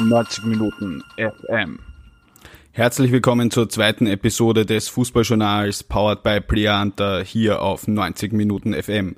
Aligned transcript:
90 0.00 0.44
Minuten 0.44 1.02
FM. 1.16 1.80
Herzlich 2.70 3.10
willkommen 3.10 3.50
zur 3.50 3.68
zweiten 3.68 4.06
Episode 4.06 4.64
des 4.64 4.88
Fußballjournals 4.88 5.82
Powered 5.84 6.22
by 6.22 6.40
Plianta 6.40 7.20
hier 7.20 7.62
auf 7.62 7.88
90 7.88 8.32
Minuten 8.32 8.74
FM. 8.74 9.16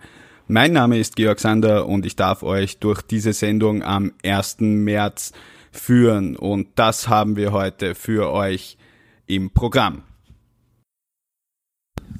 Mein 0.48 0.72
Name 0.72 0.98
ist 0.98 1.16
Georg 1.16 1.38
Sander 1.38 1.86
und 1.86 2.06
ich 2.06 2.16
darf 2.16 2.42
euch 2.42 2.78
durch 2.78 3.02
diese 3.02 3.34
Sendung 3.34 3.82
am 3.82 4.12
1. 4.24 4.60
März 4.60 5.32
führen 5.70 6.36
und 6.36 6.68
das 6.76 7.08
haben 7.08 7.36
wir 7.36 7.52
heute 7.52 7.94
für 7.94 8.32
euch 8.32 8.78
im 9.26 9.50
Programm. 9.50 10.02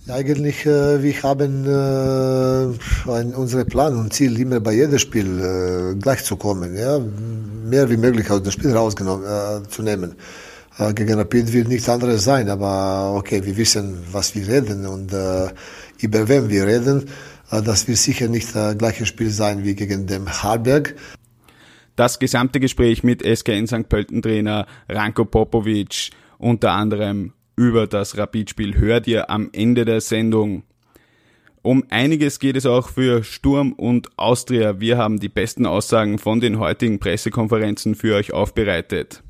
Eigentlich, 0.08 0.66
äh, 0.66 1.02
wir 1.02 1.22
haben 1.22 1.64
äh, 1.66 3.10
ein, 3.10 3.34
unsere 3.34 3.64
Plan 3.64 3.96
und 3.96 4.12
Ziel, 4.12 4.38
immer 4.40 4.60
bei 4.60 4.72
jedem 4.72 4.98
Spiel 4.98 5.40
äh, 5.40 5.94
gleich 6.00 6.24
zu 6.24 6.36
kommen, 6.36 6.76
ja? 6.76 6.98
mehr 6.98 7.88
wie 7.90 7.96
möglich 7.96 8.30
aus 8.30 8.42
dem 8.42 8.50
Spiel 8.50 8.72
rausgenommen 8.72 9.24
äh. 9.24 10.10
Äh, 10.80 10.94
gegen 10.94 11.14
Rapid 11.14 11.52
wird 11.52 11.68
nichts 11.68 11.88
anderes 11.88 12.24
sein, 12.24 12.48
aber 12.48 13.14
okay, 13.16 13.44
wir 13.44 13.56
wissen, 13.56 13.98
was 14.10 14.34
wir 14.34 14.48
reden 14.48 14.86
und 14.86 15.12
äh, 15.12 15.48
über 15.98 16.28
wen 16.28 16.48
wir 16.48 16.66
reden. 16.66 17.08
Äh, 17.50 17.62
das 17.62 17.86
wird 17.86 17.98
sicher 17.98 18.28
nicht 18.28 18.54
das 18.54 18.78
gleiche 18.78 19.06
Spiel 19.06 19.30
sein 19.30 19.64
wie 19.64 19.74
gegen 19.74 20.06
den 20.06 20.28
Harberg. 20.28 20.94
Das 21.96 22.18
gesamte 22.18 22.60
Gespräch 22.60 23.02
mit 23.02 23.22
SK 23.22 23.48
in 23.48 23.66
St. 23.66 23.88
Pölten 23.88 24.22
Trainer 24.22 24.66
Ranko 24.88 25.24
Popovic, 25.24 26.10
unter 26.38 26.72
anderem 26.72 27.32
über 27.56 27.86
das 27.86 28.16
Rapidspiel 28.16 28.76
hört 28.78 29.06
ihr 29.06 29.30
am 29.30 29.50
Ende 29.52 29.84
der 29.84 30.00
Sendung. 30.00 30.62
Um 31.62 31.84
einiges 31.90 32.38
geht 32.38 32.56
es 32.56 32.64
auch 32.64 32.88
für 32.88 33.22
Sturm 33.22 33.72
und 33.74 34.08
Austria. 34.16 34.80
Wir 34.80 34.96
haben 34.96 35.20
die 35.20 35.28
besten 35.28 35.66
Aussagen 35.66 36.18
von 36.18 36.40
den 36.40 36.58
heutigen 36.58 36.98
Pressekonferenzen 36.98 37.94
für 37.94 38.16
euch 38.16 38.32
aufbereitet. 38.32 39.22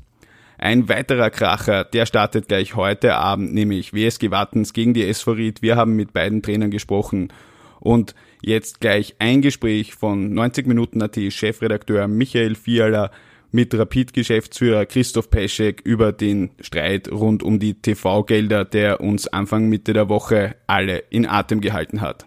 Ein 0.57 0.87
weiterer 0.87 1.29
Kracher, 1.29 1.83
der 1.83 2.05
startet 2.05 2.47
gleich 2.47 2.75
heute 2.75 3.15
Abend, 3.15 3.53
nämlich 3.53 3.93
WSG 3.93 4.31
Wattens 4.31 4.73
gegen 4.73 4.93
die 4.93 5.07
SV 5.07 5.31
Ried. 5.31 5.61
Wir 5.61 5.75
haben 5.75 5.95
mit 5.95 6.13
beiden 6.13 6.41
Trainern 6.41 6.71
gesprochen. 6.71 7.33
Und 7.79 8.15
jetzt 8.41 8.79
gleich 8.79 9.15
ein 9.19 9.41
Gespräch 9.41 9.95
von 9.95 10.33
90 10.33 10.67
Minuten 10.67 11.01
AT 11.01 11.17
Chefredakteur 11.31 12.07
Michael 12.07 12.55
Fiala 12.55 13.11
mit 13.51 13.73
Rapid-Geschäftsführer 13.73 14.85
Christoph 14.85 15.29
Peschek 15.29 15.81
über 15.83 16.11
den 16.11 16.51
Streit 16.59 17.11
rund 17.11 17.43
um 17.43 17.59
die 17.59 17.75
TV-Gelder, 17.75 18.65
der 18.65 19.01
uns 19.01 19.27
Anfang 19.27 19.67
Mitte 19.69 19.93
der 19.93 20.09
Woche 20.09 20.55
alle 20.67 21.03
in 21.09 21.25
Atem 21.25 21.61
gehalten 21.61 22.01
hat. 22.01 22.25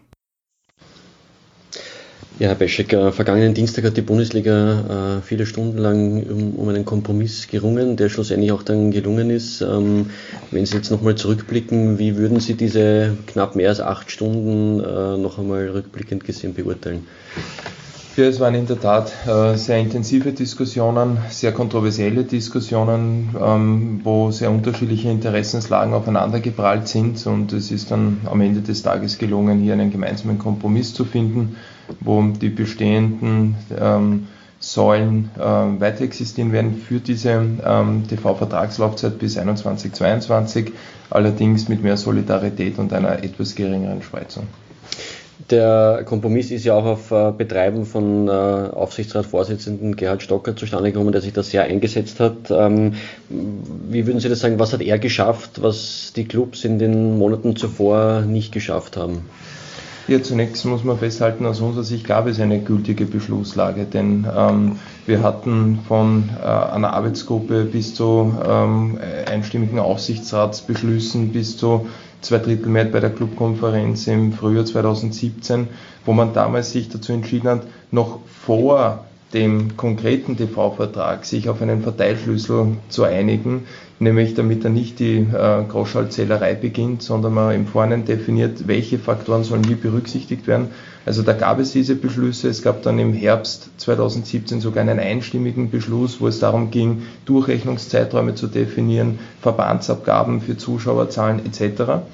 Ja, 2.40 2.48
Herr 2.48 2.56
Peschek, 2.56 2.92
äh, 2.92 3.12
vergangenen 3.12 3.54
Dienstag 3.54 3.84
hat 3.84 3.96
die 3.96 4.02
Bundesliga 4.02 5.18
äh, 5.18 5.22
viele 5.22 5.46
Stunden 5.46 5.78
lang 5.78 6.24
um, 6.24 6.54
um, 6.56 6.68
einen 6.68 6.84
Kompromiss 6.84 7.46
gerungen, 7.46 7.96
der 7.96 8.08
schlussendlich 8.08 8.50
auch 8.50 8.64
dann 8.64 8.90
gelungen 8.90 9.30
ist. 9.30 9.60
Ähm, 9.60 10.10
wenn 10.50 10.66
Sie 10.66 10.74
jetzt 10.76 10.90
nochmal 10.90 11.14
zurückblicken, 11.14 12.00
wie 12.00 12.16
würden 12.16 12.40
Sie 12.40 12.54
diese 12.54 13.16
knapp 13.28 13.54
mehr 13.54 13.68
als 13.68 13.80
acht 13.80 14.10
Stunden 14.10 14.80
äh, 14.80 15.16
noch 15.16 15.38
einmal 15.38 15.68
rückblickend 15.68 16.24
gesehen 16.24 16.54
beurteilen? 16.54 17.06
Ja, 18.16 18.26
es 18.26 18.38
waren 18.38 18.54
in 18.54 18.66
der 18.68 18.78
Tat 18.78 19.12
äh, 19.26 19.56
sehr 19.56 19.78
intensive 19.80 20.30
Diskussionen, 20.30 21.18
sehr 21.30 21.50
kontroversielle 21.50 22.22
Diskussionen, 22.22 23.34
ähm, 23.40 24.02
wo 24.04 24.30
sehr 24.30 24.52
unterschiedliche 24.52 25.10
Interessenslagen 25.10 25.94
aufeinandergeprallt 25.94 26.86
sind 26.86 27.26
und 27.26 27.52
es 27.52 27.72
ist 27.72 27.90
dann 27.90 28.20
am 28.30 28.40
Ende 28.40 28.60
des 28.60 28.82
Tages 28.82 29.18
gelungen, 29.18 29.58
hier 29.58 29.72
einen 29.72 29.90
gemeinsamen 29.90 30.38
Kompromiss 30.38 30.94
zu 30.94 31.04
finden, 31.04 31.56
wo 31.98 32.22
die 32.22 32.50
bestehenden 32.50 33.56
ähm, 33.76 34.28
Säulen 34.60 35.30
äh, 35.36 35.40
weiter 35.40 36.02
existieren 36.02 36.52
werden 36.52 36.76
für 36.76 37.00
diese 37.00 37.44
ähm, 37.66 38.04
TV-Vertragslaufzeit 38.08 39.18
bis 39.18 39.36
2021-2022, 39.38 40.70
allerdings 41.10 41.68
mit 41.68 41.82
mehr 41.82 41.96
Solidarität 41.96 42.78
und 42.78 42.92
einer 42.92 43.24
etwas 43.24 43.56
geringeren 43.56 44.02
Spreizung. 44.02 44.46
Der 45.50 46.04
Kompromiss 46.06 46.50
ist 46.50 46.64
ja 46.64 46.74
auch 46.74 46.86
auf 46.86 47.10
äh, 47.10 47.32
Betreiben 47.36 47.84
von 47.84 48.28
äh, 48.28 48.30
Aufsichtsratsvorsitzenden 48.30 49.94
Gerhard 49.94 50.22
Stocker 50.22 50.56
zustande 50.56 50.90
gekommen, 50.90 51.12
der 51.12 51.20
sich 51.20 51.34
da 51.34 51.42
sehr 51.42 51.64
eingesetzt 51.64 52.18
hat. 52.18 52.50
Ähm, 52.50 52.94
wie 53.28 54.06
würden 54.06 54.20
Sie 54.20 54.28
das 54.28 54.40
sagen, 54.40 54.58
was 54.58 54.72
hat 54.72 54.80
er 54.80 54.98
geschafft, 54.98 55.60
was 55.62 56.12
die 56.16 56.24
Clubs 56.24 56.64
in 56.64 56.78
den 56.78 57.18
Monaten 57.18 57.56
zuvor 57.56 58.22
nicht 58.22 58.52
geschafft 58.52 58.96
haben? 58.96 59.26
Ja, 60.06 60.22
zunächst 60.22 60.64
muss 60.66 60.84
man 60.84 60.98
festhalten, 60.98 61.46
aus 61.46 61.60
unserer 61.60 61.84
Sicht 61.84 62.06
gab 62.06 62.26
es 62.26 62.38
eine 62.38 62.60
gültige 62.60 63.06
Beschlusslage, 63.06 63.84
denn 63.86 64.26
ähm, 64.36 64.78
wir 65.06 65.22
hatten 65.22 65.78
von 65.88 66.28
äh, 66.42 66.46
einer 66.46 66.92
Arbeitsgruppe 66.92 67.64
bis 67.64 67.94
zu 67.94 68.34
ähm, 68.46 68.98
einstimmigen 69.26 69.78
Aufsichtsratsbeschlüssen 69.78 71.32
bis 71.32 71.56
zu 71.56 71.86
zwei 72.24 72.38
Drittel 72.38 72.68
Mehrheit 72.68 72.92
bei 72.92 73.00
der 73.00 73.10
Clubkonferenz 73.10 74.06
im 74.06 74.32
Frühjahr 74.32 74.64
2017, 74.64 75.68
wo 76.04 76.12
man 76.12 76.32
damals 76.32 76.72
sich 76.72 76.88
dazu 76.88 77.12
entschieden 77.12 77.48
hat, 77.48 77.62
noch 77.90 78.20
vor 78.26 79.04
dem 79.34 79.76
konkreten 79.76 80.36
TV-Vertrag 80.36 81.24
sich 81.24 81.48
auf 81.48 81.60
einen 81.60 81.82
Verteilschlüssel 81.82 82.68
zu 82.88 83.02
einigen, 83.02 83.64
nämlich 83.98 84.34
damit 84.34 84.64
er 84.64 84.70
nicht 84.70 85.00
die 85.00 85.16
äh, 85.18 85.64
Großschaltzählerei 85.68 86.54
beginnt, 86.54 87.02
sondern 87.02 87.34
man 87.34 87.54
im 87.54 87.66
Vorhinein 87.66 88.04
definiert, 88.04 88.68
welche 88.68 88.98
Faktoren 88.98 89.42
sollen 89.42 89.68
wie 89.68 89.74
berücksichtigt 89.74 90.46
werden. 90.46 90.68
Also 91.04 91.22
da 91.22 91.32
gab 91.32 91.58
es 91.58 91.72
diese 91.72 91.96
Beschlüsse. 91.96 92.48
Es 92.48 92.62
gab 92.62 92.82
dann 92.82 92.98
im 92.98 93.12
Herbst 93.12 93.70
2017 93.78 94.60
sogar 94.60 94.82
einen 94.82 95.00
einstimmigen 95.00 95.70
Beschluss, 95.70 96.20
wo 96.20 96.28
es 96.28 96.38
darum 96.38 96.70
ging, 96.70 97.02
Durchrechnungszeiträume 97.26 98.36
zu 98.36 98.46
definieren, 98.46 99.18
Verbandsabgaben 99.42 100.40
für 100.40 100.56
Zuschauerzahlen 100.56 101.42
etc. 101.44 102.04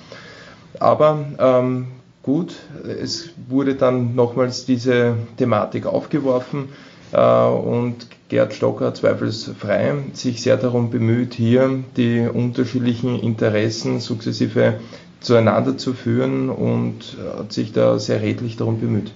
Aber 0.81 1.25
ähm, 1.39 1.89
gut, 2.23 2.55
es 2.85 3.31
wurde 3.49 3.75
dann 3.75 4.15
nochmals 4.15 4.65
diese 4.65 5.15
Thematik 5.37 5.87
aufgeworfen 5.87 6.71
und 7.13 8.07
Gerd 8.29 8.55
Stocker 8.55 8.95
zweifelsfrei 8.95 9.95
sich 10.13 10.41
sehr 10.41 10.57
darum 10.57 10.91
bemüht, 10.91 11.35
hier 11.35 11.83
die 11.97 12.29
unterschiedlichen 12.33 13.19
Interessen 13.19 13.99
sukzessive 13.99 14.75
zueinander 15.21 15.77
zu 15.77 15.93
führen 15.93 16.49
und 16.49 17.17
hat 17.37 17.53
sich 17.53 17.73
da 17.73 17.99
sehr 17.99 18.23
redlich 18.23 18.57
darum 18.57 18.81
bemüht. 18.81 19.13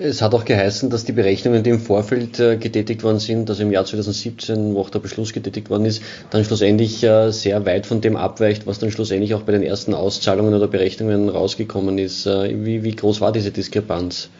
Es 0.00 0.22
hat 0.22 0.32
auch 0.32 0.44
geheißen, 0.44 0.90
dass 0.90 1.04
die 1.04 1.12
Berechnungen, 1.12 1.64
die 1.64 1.70
im 1.70 1.80
Vorfeld 1.80 2.38
äh, 2.38 2.56
getätigt 2.56 3.02
worden 3.02 3.18
sind, 3.18 3.50
also 3.50 3.64
im 3.64 3.72
Jahr 3.72 3.84
2017, 3.84 4.74
wo 4.74 4.82
auch 4.82 4.90
der 4.90 5.00
Beschluss 5.00 5.32
getätigt 5.32 5.70
worden 5.70 5.86
ist, 5.86 6.02
dann 6.30 6.44
schlussendlich 6.44 7.02
äh, 7.02 7.32
sehr 7.32 7.66
weit 7.66 7.84
von 7.84 8.00
dem 8.00 8.14
abweicht, 8.14 8.68
was 8.68 8.78
dann 8.78 8.92
schlussendlich 8.92 9.34
auch 9.34 9.42
bei 9.42 9.50
den 9.50 9.64
ersten 9.64 9.94
Auszahlungen 9.94 10.54
oder 10.54 10.68
Berechnungen 10.68 11.28
rausgekommen 11.28 11.98
ist. 11.98 12.26
Wie, 12.26 12.84
wie 12.84 12.94
groß 12.94 13.20
war 13.20 13.32
diese 13.32 13.50
Diskrepanz? 13.50 14.30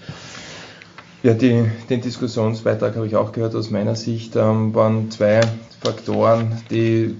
Ja, 1.22 1.34
die, 1.34 1.64
den 1.90 2.00
Diskussionsbeitrag 2.00 2.94
habe 2.94 3.06
ich 3.06 3.16
auch 3.16 3.32
gehört. 3.32 3.54
Aus 3.56 3.70
meiner 3.70 3.96
Sicht 3.96 4.36
ähm, 4.36 4.74
waren 4.74 5.10
zwei 5.10 5.40
Faktoren, 5.80 6.62
die 6.70 7.16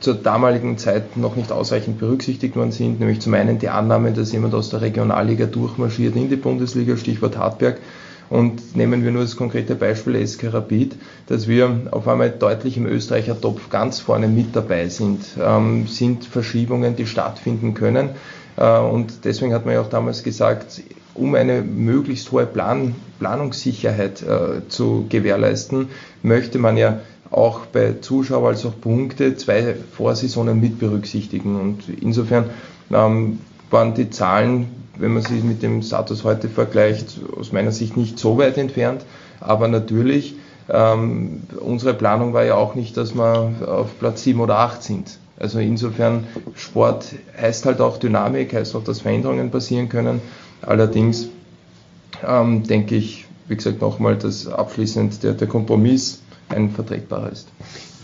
zur 0.00 0.14
damaligen 0.14 0.78
Zeit 0.78 1.16
noch 1.16 1.34
nicht 1.34 1.50
ausreichend 1.50 1.98
berücksichtigt 1.98 2.56
worden 2.56 2.72
sind, 2.72 3.00
nämlich 3.00 3.20
zum 3.20 3.34
einen 3.34 3.58
die 3.58 3.68
Annahme, 3.68 4.12
dass 4.12 4.32
jemand 4.32 4.54
aus 4.54 4.70
der 4.70 4.80
Regionalliga 4.80 5.46
durchmarschiert 5.46 6.14
in 6.14 6.28
die 6.28 6.36
Bundesliga, 6.36 6.96
Stichwort 6.96 7.36
Hartberg, 7.36 7.78
und 8.30 8.76
nehmen 8.76 9.02
wir 9.04 9.10
nur 9.10 9.22
das 9.22 9.36
konkrete 9.36 9.74
Beispiel 9.74 10.26
SK 10.26 10.52
Rapid, 10.52 10.96
dass 11.26 11.48
wir 11.48 11.88
auf 11.90 12.06
einmal 12.06 12.30
deutlich 12.30 12.76
im 12.76 12.86
Österreicher 12.86 13.40
Topf 13.40 13.70
ganz 13.70 14.00
vorne 14.00 14.28
mit 14.28 14.54
dabei 14.54 14.88
sind, 14.88 15.24
ähm, 15.42 15.86
sind 15.86 16.26
Verschiebungen, 16.26 16.94
die 16.94 17.06
stattfinden 17.06 17.72
können. 17.72 18.10
Äh, 18.56 18.78
und 18.78 19.24
deswegen 19.24 19.54
hat 19.54 19.64
man 19.64 19.74
ja 19.74 19.80
auch 19.80 19.88
damals 19.88 20.22
gesagt, 20.22 20.82
um 21.18 21.34
eine 21.34 21.62
möglichst 21.62 22.30
hohe 22.32 22.46
Plan 22.46 22.94
Planungssicherheit 23.18 24.22
äh, 24.22 24.68
zu 24.68 25.06
gewährleisten, 25.08 25.88
möchte 26.22 26.58
man 26.58 26.76
ja 26.76 27.00
auch 27.30 27.66
bei 27.66 27.94
Zuschauer 28.00 28.48
als 28.48 28.64
auch 28.64 28.80
Punkte 28.80 29.36
zwei 29.36 29.74
Vorsaisonen 29.92 30.60
mit 30.60 30.78
berücksichtigen. 30.78 31.60
Und 31.60 31.82
insofern 32.00 32.50
ähm, 32.92 33.40
waren 33.70 33.94
die 33.94 34.10
Zahlen, 34.10 34.68
wenn 34.96 35.12
man 35.12 35.22
sie 35.22 35.40
mit 35.40 35.62
dem 35.62 35.82
Status 35.82 36.24
heute 36.24 36.48
vergleicht, 36.48 37.20
aus 37.38 37.52
meiner 37.52 37.72
Sicht 37.72 37.96
nicht 37.96 38.18
so 38.18 38.38
weit 38.38 38.56
entfernt. 38.56 39.04
Aber 39.40 39.68
natürlich, 39.68 40.36
ähm, 40.68 41.42
unsere 41.60 41.94
Planung 41.94 42.32
war 42.32 42.44
ja 42.44 42.54
auch 42.54 42.74
nicht, 42.74 42.96
dass 42.96 43.14
wir 43.14 43.52
auf 43.66 43.98
Platz 43.98 44.22
7 44.22 44.40
oder 44.40 44.58
8 44.58 44.82
sind. 44.82 45.18
Also 45.38 45.60
insofern, 45.60 46.26
Sport 46.56 47.14
heißt 47.40 47.66
halt 47.66 47.80
auch 47.80 47.98
Dynamik, 47.98 48.54
heißt 48.54 48.74
auch, 48.74 48.82
dass 48.82 49.02
Veränderungen 49.02 49.50
passieren 49.50 49.88
können. 49.88 50.20
Allerdings 50.62 51.28
ähm, 52.26 52.64
denke 52.64 52.96
ich, 52.96 53.26
wie 53.48 53.56
gesagt, 53.56 53.80
nochmal, 53.80 54.16
dass 54.16 54.46
abschließend 54.46 55.22
der, 55.22 55.32
der 55.32 55.48
Kompromiss 55.48 56.22
ein 56.48 56.70
vertretbarer 56.70 57.30
ist. 57.30 57.48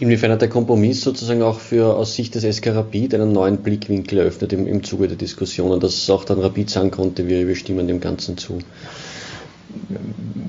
Inwiefern 0.01 0.33
hat 0.33 0.43
der 0.43 0.49
Kompromiss 0.49 1.03
sozusagen 1.03 1.43
auch 1.43 1.61
für 1.61 1.95
aus 1.97 2.15
Sicht 2.15 2.35
des 2.35 2.57
SK 2.57 2.69
Rapid 2.69 3.15
einen 3.15 3.33
neuen 3.33 3.59
Blickwinkel 3.59 4.19
eröffnet 4.19 4.53
im, 4.53 4.67
im 4.67 4.83
Zuge 4.83 5.09
der 5.09 5.17
Diskussionen, 5.17 5.81
dass 5.81 6.11
auch 6.11 6.25
dann 6.25 6.41
Rapid 6.41 6.69
sagen 6.69 6.91
konnte, 6.91 7.29
wir, 7.29 7.47
wir 7.47 7.55
stimmen 7.55 7.87
dem 7.87 8.01
Ganzen 8.01 8.37
zu? 8.37 8.59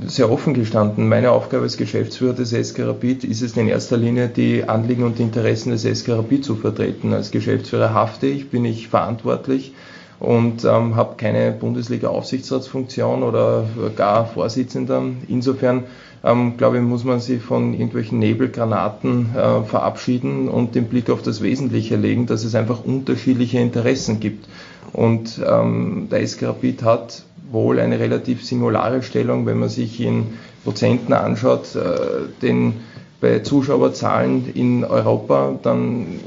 sehr 0.08 0.32
offen 0.32 0.54
gestanden. 0.54 1.08
Meine 1.08 1.32
Aufgabe 1.32 1.64
als 1.64 1.78
Geschäftsführer 1.78 2.34
des 2.34 2.52
SK 2.52 2.80
Rapid 2.80 3.24
ist 3.24 3.42
es 3.42 3.58
in 3.58 3.68
erster 3.68 3.98
Linie, 3.98 4.28
die 4.28 4.64
Anliegen 4.64 5.04
und 5.04 5.20
Interessen 5.20 5.72
des 5.72 5.84
SK 5.84 6.10
Rapid 6.10 6.46
zu 6.46 6.56
vertreten. 6.56 7.14
Als 7.14 7.32
Geschäftsführer 7.32 7.94
hafte 7.94 8.28
ich, 8.28 8.50
bin 8.50 8.66
ich 8.66 8.88
verantwortlich 8.88 9.74
und 10.20 10.64
ähm, 10.64 10.96
habe 10.96 11.16
keine 11.18 11.52
Bundesliga-Aufsichtsratsfunktion 11.52 13.24
oder 13.24 13.66
gar 13.96 14.26
Vorsitzender. 14.26 15.04
Insofern 15.28 15.84
ähm, 16.24 16.58
glaube 16.58 16.78
ich, 16.78 16.84
muss 16.84 17.04
man 17.04 17.20
sich 17.20 17.42
von 17.42 17.74
irgendwelchen 17.74 18.20
Nebelgranaten 18.20 19.36
äh, 19.36 19.64
verabschieden 19.64 20.50
und 20.50 20.74
den 20.76 20.86
Blick 20.86 21.10
auf 21.10 21.22
das 21.22 21.42
Wesentliche 21.42 21.96
legen, 21.98 22.26
dass 22.26 22.44
es 22.44 22.56
einfach 22.56 22.84
unterschiedliche 22.84 23.60
Interessen 23.60 24.20
gibt. 24.20 24.48
Und 24.92 25.42
ähm, 25.46 26.08
der 26.10 26.26
SK 26.26 26.44
Rapid 26.44 26.84
hat 26.84 27.24
wohl 27.52 27.80
eine 27.80 28.00
relativ 28.00 28.44
singulare 28.44 29.04
Stellung, 29.04 29.46
wenn 29.46 29.60
man 29.60 29.70
sich 29.70 30.02
in 30.02 30.34
Prozenten 30.64 31.14
anschaut, 31.14 31.76
äh, 31.76 32.30
denn 32.42 32.74
bei 33.22 33.40
Zuschauerzahlen 33.40 34.52
in 34.54 34.84
Europa, 34.84 35.58
dann 35.62 36.20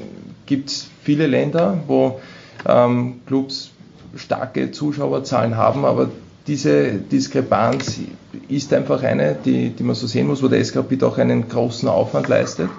gibt 0.46 0.70
es 0.70 0.88
viele 1.02 1.26
Länder, 1.26 1.78
wo 1.86 2.20
ähm, 2.66 3.20
Clubs 3.26 3.72
starke 4.18 4.70
Zuschauerzahlen 4.70 5.56
haben, 5.56 5.84
aber 5.84 6.10
diese 6.46 6.92
Diskrepanz 6.92 8.00
ist 8.48 8.72
einfach 8.72 9.02
eine, 9.02 9.36
die, 9.44 9.70
die 9.70 9.82
man 9.82 9.94
so 9.94 10.06
sehen 10.06 10.26
muss, 10.26 10.42
wo 10.42 10.48
der 10.48 10.64
SK 10.64 11.02
auch 11.02 11.18
einen 11.18 11.48
großen 11.48 11.88
Aufwand 11.88 12.28
leistet. 12.28 12.70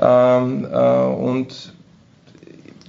Ähm, 0.00 0.66
äh, 0.70 1.04
und 1.04 1.72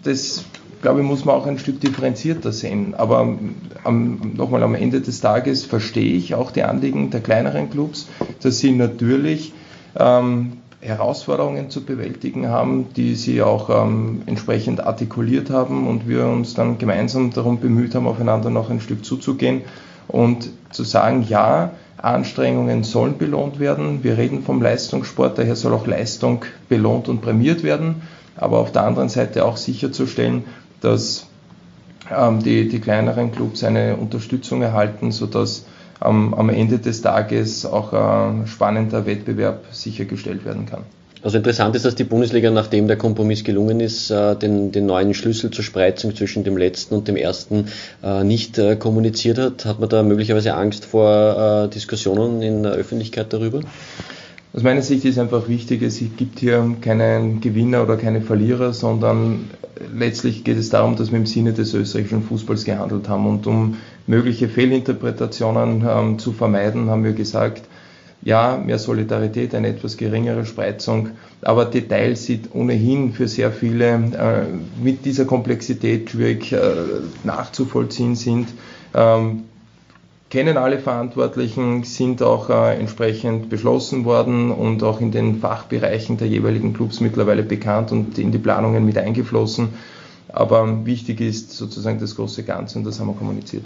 das, 0.04 0.44
glaube 0.82 1.00
ich, 1.00 1.06
muss 1.06 1.24
man 1.24 1.36
auch 1.36 1.48
ein 1.48 1.58
Stück 1.58 1.80
differenzierter 1.80 2.52
sehen. 2.52 2.94
Aber 2.96 3.38
nochmal 3.86 4.64
am 4.64 4.76
Ende 4.76 5.02
des 5.02 5.22
Tages 5.22 5.66
verstehe 5.66 6.14
ich 6.14 6.36
auch 6.36 6.52
die 6.52 6.64
Anliegen 6.64 7.10
der 7.10 7.22
kleineren 7.22 7.70
Clubs, 7.70 8.08
dass 8.42 8.60
sie 8.60 8.72
natürlich 8.72 9.54
ähm, 9.98 10.61
Herausforderungen 10.82 11.70
zu 11.70 11.86
bewältigen 11.86 12.50
haben, 12.50 12.88
die 12.96 13.16
sie 13.16 13.42
auch 13.44 13.70
ähm, 13.70 14.24
entsprechend 14.26 14.82
artikuliert 14.82 15.52
haben 15.52 15.88
und 15.88 16.08
wir 16.08 16.26
uns 16.26 16.56
dann 16.56 16.80
gemeinsam 16.80 17.32
darum 17.32 17.60
bemüht 17.60 17.94
haben, 17.94 18.08
aufeinander 18.08 18.50
noch 18.50 18.70
ein 18.72 18.82
Stück 18.82 19.06
zuzugehen 19.06 19.62
und 20.08 20.50
zu 20.72 20.84
sagen, 20.84 21.26
ja, 21.28 21.72
Anstrengungen 21.98 22.84
sollen 22.84 23.20
belohnt 23.20 23.60
werden. 23.60 24.04
Wir 24.04 24.18
reden 24.18 24.42
vom 24.42 24.60
Leistungssport, 24.60 25.38
daher 25.38 25.56
soll 25.56 25.74
auch 25.74 25.86
Leistung 25.86 26.46
belohnt 26.68 27.08
und 27.08 27.22
prämiert 27.22 27.64
werden, 27.64 28.02
aber 28.36 28.58
auf 28.58 28.72
der 28.72 28.84
anderen 28.84 29.10
Seite 29.10 29.46
auch 29.46 29.58
sicherzustellen, 29.58 30.46
dass 30.82 31.28
ähm, 32.10 32.42
die, 32.42 32.68
die 32.68 32.80
kleineren 32.80 33.32
Clubs 33.32 33.64
eine 33.64 33.98
Unterstützung 33.98 34.64
erhalten, 34.64 35.12
sodass 35.12 35.66
ähm, 36.04 36.34
am 36.34 36.50
Ende 36.50 36.80
des 36.80 37.02
Tages 37.02 37.66
auch 37.66 37.94
ein 37.94 38.48
spannender 38.48 39.06
Wettbewerb 39.06 39.66
sichergestellt 39.72 40.46
werden 40.46 40.66
kann. 40.66 40.84
Also 41.24 41.38
interessant 41.38 41.76
ist, 41.76 41.86
dass 41.86 41.94
die 41.94 42.04
Bundesliga, 42.04 42.50
nachdem 42.50 42.88
der 42.88 42.98
Kompromiss 42.98 43.44
gelungen 43.44 43.80
ist, 43.80 44.10
äh, 44.10 44.36
den, 44.36 44.72
den 44.72 44.88
neuen 44.88 45.14
Schlüssel 45.14 45.52
zur 45.52 45.64
Spreizung 45.64 46.16
zwischen 46.16 46.44
dem 46.44 46.58
letzten 46.58 46.96
und 46.96 47.08
dem 47.08 47.16
ersten 47.16 47.66
äh, 48.04 48.24
nicht 48.24 48.58
äh, 48.58 48.76
kommuniziert 48.76 49.38
hat. 49.38 49.66
Hat 49.66 49.80
man 49.80 49.90
da 49.90 50.02
möglicherweise 50.02 50.56
Angst 50.56 50.86
vor 50.86 51.68
Diskussionen 51.68 52.42
in 52.42 52.64
der 52.64 52.72
Öffentlichkeit 52.72 53.32
darüber? 53.34 53.62
Aus 54.54 54.64
meiner 54.64 54.82
Sicht 54.82 55.06
ist 55.06 55.20
einfach 55.20 55.48
wichtig, 55.48 55.82
es 55.84 56.00
gibt 56.18 56.40
hier 56.40 56.76
keinen 56.82 57.40
Gewinner 57.40 57.84
oder 57.84 57.98
keine 57.98 58.22
Verlierer, 58.22 58.74
sondern 58.74 59.50
letztlich 59.96 60.44
geht 60.44 60.58
es 60.58 60.70
darum, 60.70 60.96
dass 60.96 61.12
wir 61.12 61.20
im 61.20 61.26
Sinne 61.26 61.54
des 61.54 61.74
österreichischen 61.74 62.24
Fußballs 62.24 62.66
gehandelt 62.66 63.08
haben. 63.08 63.28
Und 63.28 63.48
um 63.48 63.78
mögliche 64.08 64.50
Fehlinterpretationen 64.50 65.86
ähm, 65.88 66.20
zu 66.20 66.32
vermeiden, 66.32 66.90
haben 66.90 67.04
wir 67.04 67.14
gesagt, 67.14 67.64
ja, 68.24 68.62
mehr 68.64 68.78
Solidarität, 68.78 69.56
eine 69.56 69.70
etwas 69.70 69.98
geringere 69.98 70.46
Spreizung, 70.46 71.10
aber 71.42 71.66
Details 71.66 72.26
sind 72.26 72.50
ohnehin 72.54 73.14
für 73.14 73.28
sehr 73.28 73.52
viele 73.52 73.94
äh, 73.94 74.82
mit 74.82 75.06
dieser 75.06 75.26
Komplexität 75.26 76.12
schwierig 76.12 76.52
äh, 76.52 76.60
nachzuvollziehen 77.24 78.16
sind. 78.16 78.50
Ähm, 78.94 79.44
kennen 80.30 80.58
alle 80.58 80.78
Verantwortlichen, 80.78 81.84
sind 81.84 82.22
auch 82.22 82.50
äh, 82.50 82.80
entsprechend 82.80 83.50
beschlossen 83.50 84.06
worden 84.06 84.52
und 84.52 84.84
auch 84.84 85.02
in 85.02 85.12
den 85.12 85.40
Fachbereichen 85.40 86.18
der 86.18 86.28
jeweiligen 86.28 86.74
Clubs 86.74 87.02
mittlerweile 87.02 87.44
bekannt 87.44 87.92
und 87.92 88.20
in 88.20 88.32
die 88.32 88.38
Planungen 88.38 88.86
mit 88.86 88.98
eingeflossen. 88.98 89.70
Aber 90.30 90.86
wichtig 90.86 91.20
ist 91.20 91.52
sozusagen 91.52 92.00
das 92.00 92.16
große 92.16 92.44
Ganze 92.44 92.78
und 92.78 92.86
das 92.86 93.00
haben 93.00 93.08
wir 93.08 93.16
kommuniziert. 93.16 93.66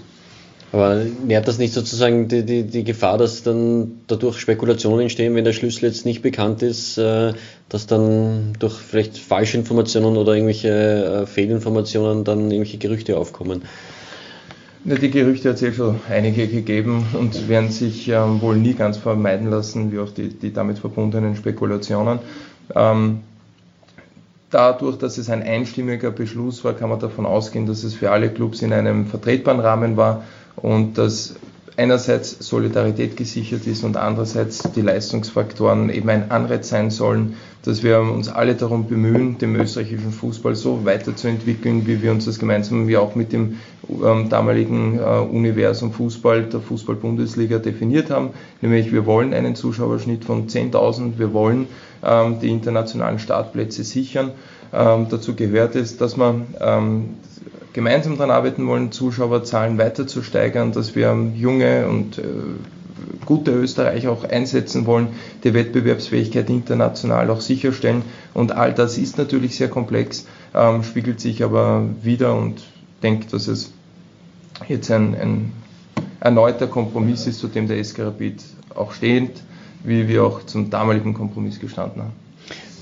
Aber 0.71 1.03
nährt 1.25 1.47
das 1.47 1.57
nicht 1.57 1.73
sozusagen 1.73 2.27
die, 2.27 2.43
die, 2.43 2.63
die 2.63 2.83
Gefahr, 2.83 3.17
dass 3.17 3.43
dann 3.43 4.01
dadurch 4.07 4.39
Spekulationen 4.39 5.01
entstehen, 5.01 5.35
wenn 5.35 5.45
der 5.45 5.53
Schlüssel 5.53 5.85
jetzt 5.85 6.05
nicht 6.05 6.21
bekannt 6.21 6.61
ist, 6.63 6.97
äh, 6.97 7.33
dass 7.69 7.87
dann 7.87 8.53
durch 8.59 8.73
vielleicht 8.73 9.17
falsche 9.17 9.57
Informationen 9.57 10.17
oder 10.17 10.33
irgendwelche 10.33 11.23
äh, 11.23 11.25
Fehlinformationen 11.27 12.23
dann 12.23 12.51
irgendwelche 12.51 12.77
Gerüchte 12.77 13.17
aufkommen? 13.17 13.61
Ja, 14.83 14.95
die 14.95 15.09
Gerüchte 15.09 15.49
hat 15.49 15.55
es 15.55 15.61
ja 15.61 15.71
schon 15.71 15.99
einige 16.09 16.47
gegeben 16.47 17.07
und 17.13 17.47
werden 17.47 17.69
sich 17.69 18.07
ähm, 18.09 18.41
wohl 18.41 18.55
nie 18.57 18.73
ganz 18.73 18.97
vermeiden 18.97 19.49
lassen, 19.49 19.91
wie 19.91 19.99
auch 19.99 20.11
die, 20.11 20.29
die 20.29 20.53
damit 20.53 20.77
verbundenen 20.77 21.35
Spekulationen. 21.35 22.19
Ähm, 22.75 23.21
dadurch, 24.51 24.97
dass 24.97 25.17
es 25.17 25.29
ein 25.29 25.41
einstimmiger 25.41 26.11
Beschluss 26.11 26.63
war, 26.63 26.73
kann 26.73 26.89
man 26.89 26.99
davon 26.99 27.25
ausgehen, 27.25 27.65
dass 27.65 27.83
es 27.83 27.95
für 27.95 28.11
alle 28.11 28.29
Clubs 28.29 28.61
in 28.61 28.73
einem 28.73 29.07
vertretbaren 29.07 29.59
Rahmen 29.59 29.97
war 29.97 30.23
und 30.57 30.97
dass 30.97 31.35
einerseits 31.77 32.37
Solidarität 32.39 33.17
gesichert 33.17 33.67
ist 33.67 33.83
und 33.83 33.97
andererseits 33.97 34.63
die 34.75 34.81
Leistungsfaktoren 34.81 35.89
eben 35.89 36.09
ein 36.09 36.31
Anreiz 36.31 36.69
sein 36.69 36.89
sollen, 36.89 37.35
dass 37.63 37.83
wir 37.83 37.99
uns 37.99 38.29
alle 38.29 38.55
darum 38.55 38.87
bemühen, 38.87 39.37
den 39.37 39.55
österreichischen 39.55 40.11
Fußball 40.11 40.55
so 40.55 40.85
weiterzuentwickeln, 40.85 41.85
wie 41.87 42.01
wir 42.01 42.11
uns 42.11 42.25
das 42.25 42.39
gemeinsam 42.39 42.87
wie 42.87 42.97
auch 42.97 43.15
mit 43.15 43.33
dem 43.33 43.57
ähm, 43.89 44.29
damaligen 44.29 44.99
äh, 44.99 45.01
Universum 45.01 45.91
Fußball 45.91 46.43
der 46.43 46.61
Fußball-Bundesliga 46.61 47.57
definiert 47.57 48.09
haben. 48.09 48.29
Nämlich 48.61 48.93
wir 48.93 49.05
wollen 49.05 49.33
einen 49.33 49.55
Zuschauerschnitt 49.55 50.25
von 50.25 50.47
10.000, 50.47 51.17
wir 51.17 51.33
wollen 51.33 51.67
ähm, 52.03 52.39
die 52.39 52.49
internationalen 52.49 53.19
Startplätze 53.19 53.83
sichern. 53.83 54.31
Ähm, 54.71 55.07
dazu 55.09 55.35
gehört 55.35 55.75
es, 55.75 55.97
dass 55.97 56.17
man 56.17 56.47
ähm, 56.59 57.15
gemeinsam 57.75 58.17
daran 58.17 58.31
arbeiten 58.31 58.65
wollen, 58.67 58.93
Zuschauerzahlen 58.93 59.77
weiter 59.77 60.07
zu 60.07 60.23
steigern, 60.23 60.71
dass 60.71 60.95
wir 60.95 61.13
junge 61.35 61.87
und 61.89 62.17
äh, 62.17 62.23
gute 63.25 63.51
Österreicher 63.51 64.13
auch 64.13 64.23
einsetzen 64.23 64.85
wollen, 64.85 65.09
die 65.43 65.53
Wettbewerbsfähigkeit 65.53 66.49
international 66.49 67.29
auch 67.29 67.41
sicherstellen. 67.41 68.03
Und 68.33 68.53
all 68.53 68.73
das 68.73 68.97
ist 68.97 69.17
natürlich 69.17 69.57
sehr 69.57 69.67
komplex, 69.67 70.25
ähm, 70.53 70.83
spiegelt 70.83 71.19
sich 71.19 71.43
aber 71.43 71.83
wieder 72.01 72.33
und 72.33 72.63
denkt, 73.03 73.33
dass 73.33 73.49
es 73.49 73.73
jetzt 74.69 74.89
ein, 74.89 75.13
ein 75.13 75.51
erneuter 76.21 76.67
Kompromiss 76.67 77.27
ist, 77.27 77.39
zu 77.39 77.49
dem 77.49 77.67
der 77.67 77.83
SK 77.83 77.99
Rapid 77.99 78.41
auch 78.73 78.93
steht, 78.93 79.43
wie 79.83 80.07
wir 80.07 80.23
auch 80.23 80.45
zum 80.45 80.69
damaligen 80.69 81.13
Kompromiss 81.13 81.59
gestanden 81.59 82.03
haben. 82.03 82.24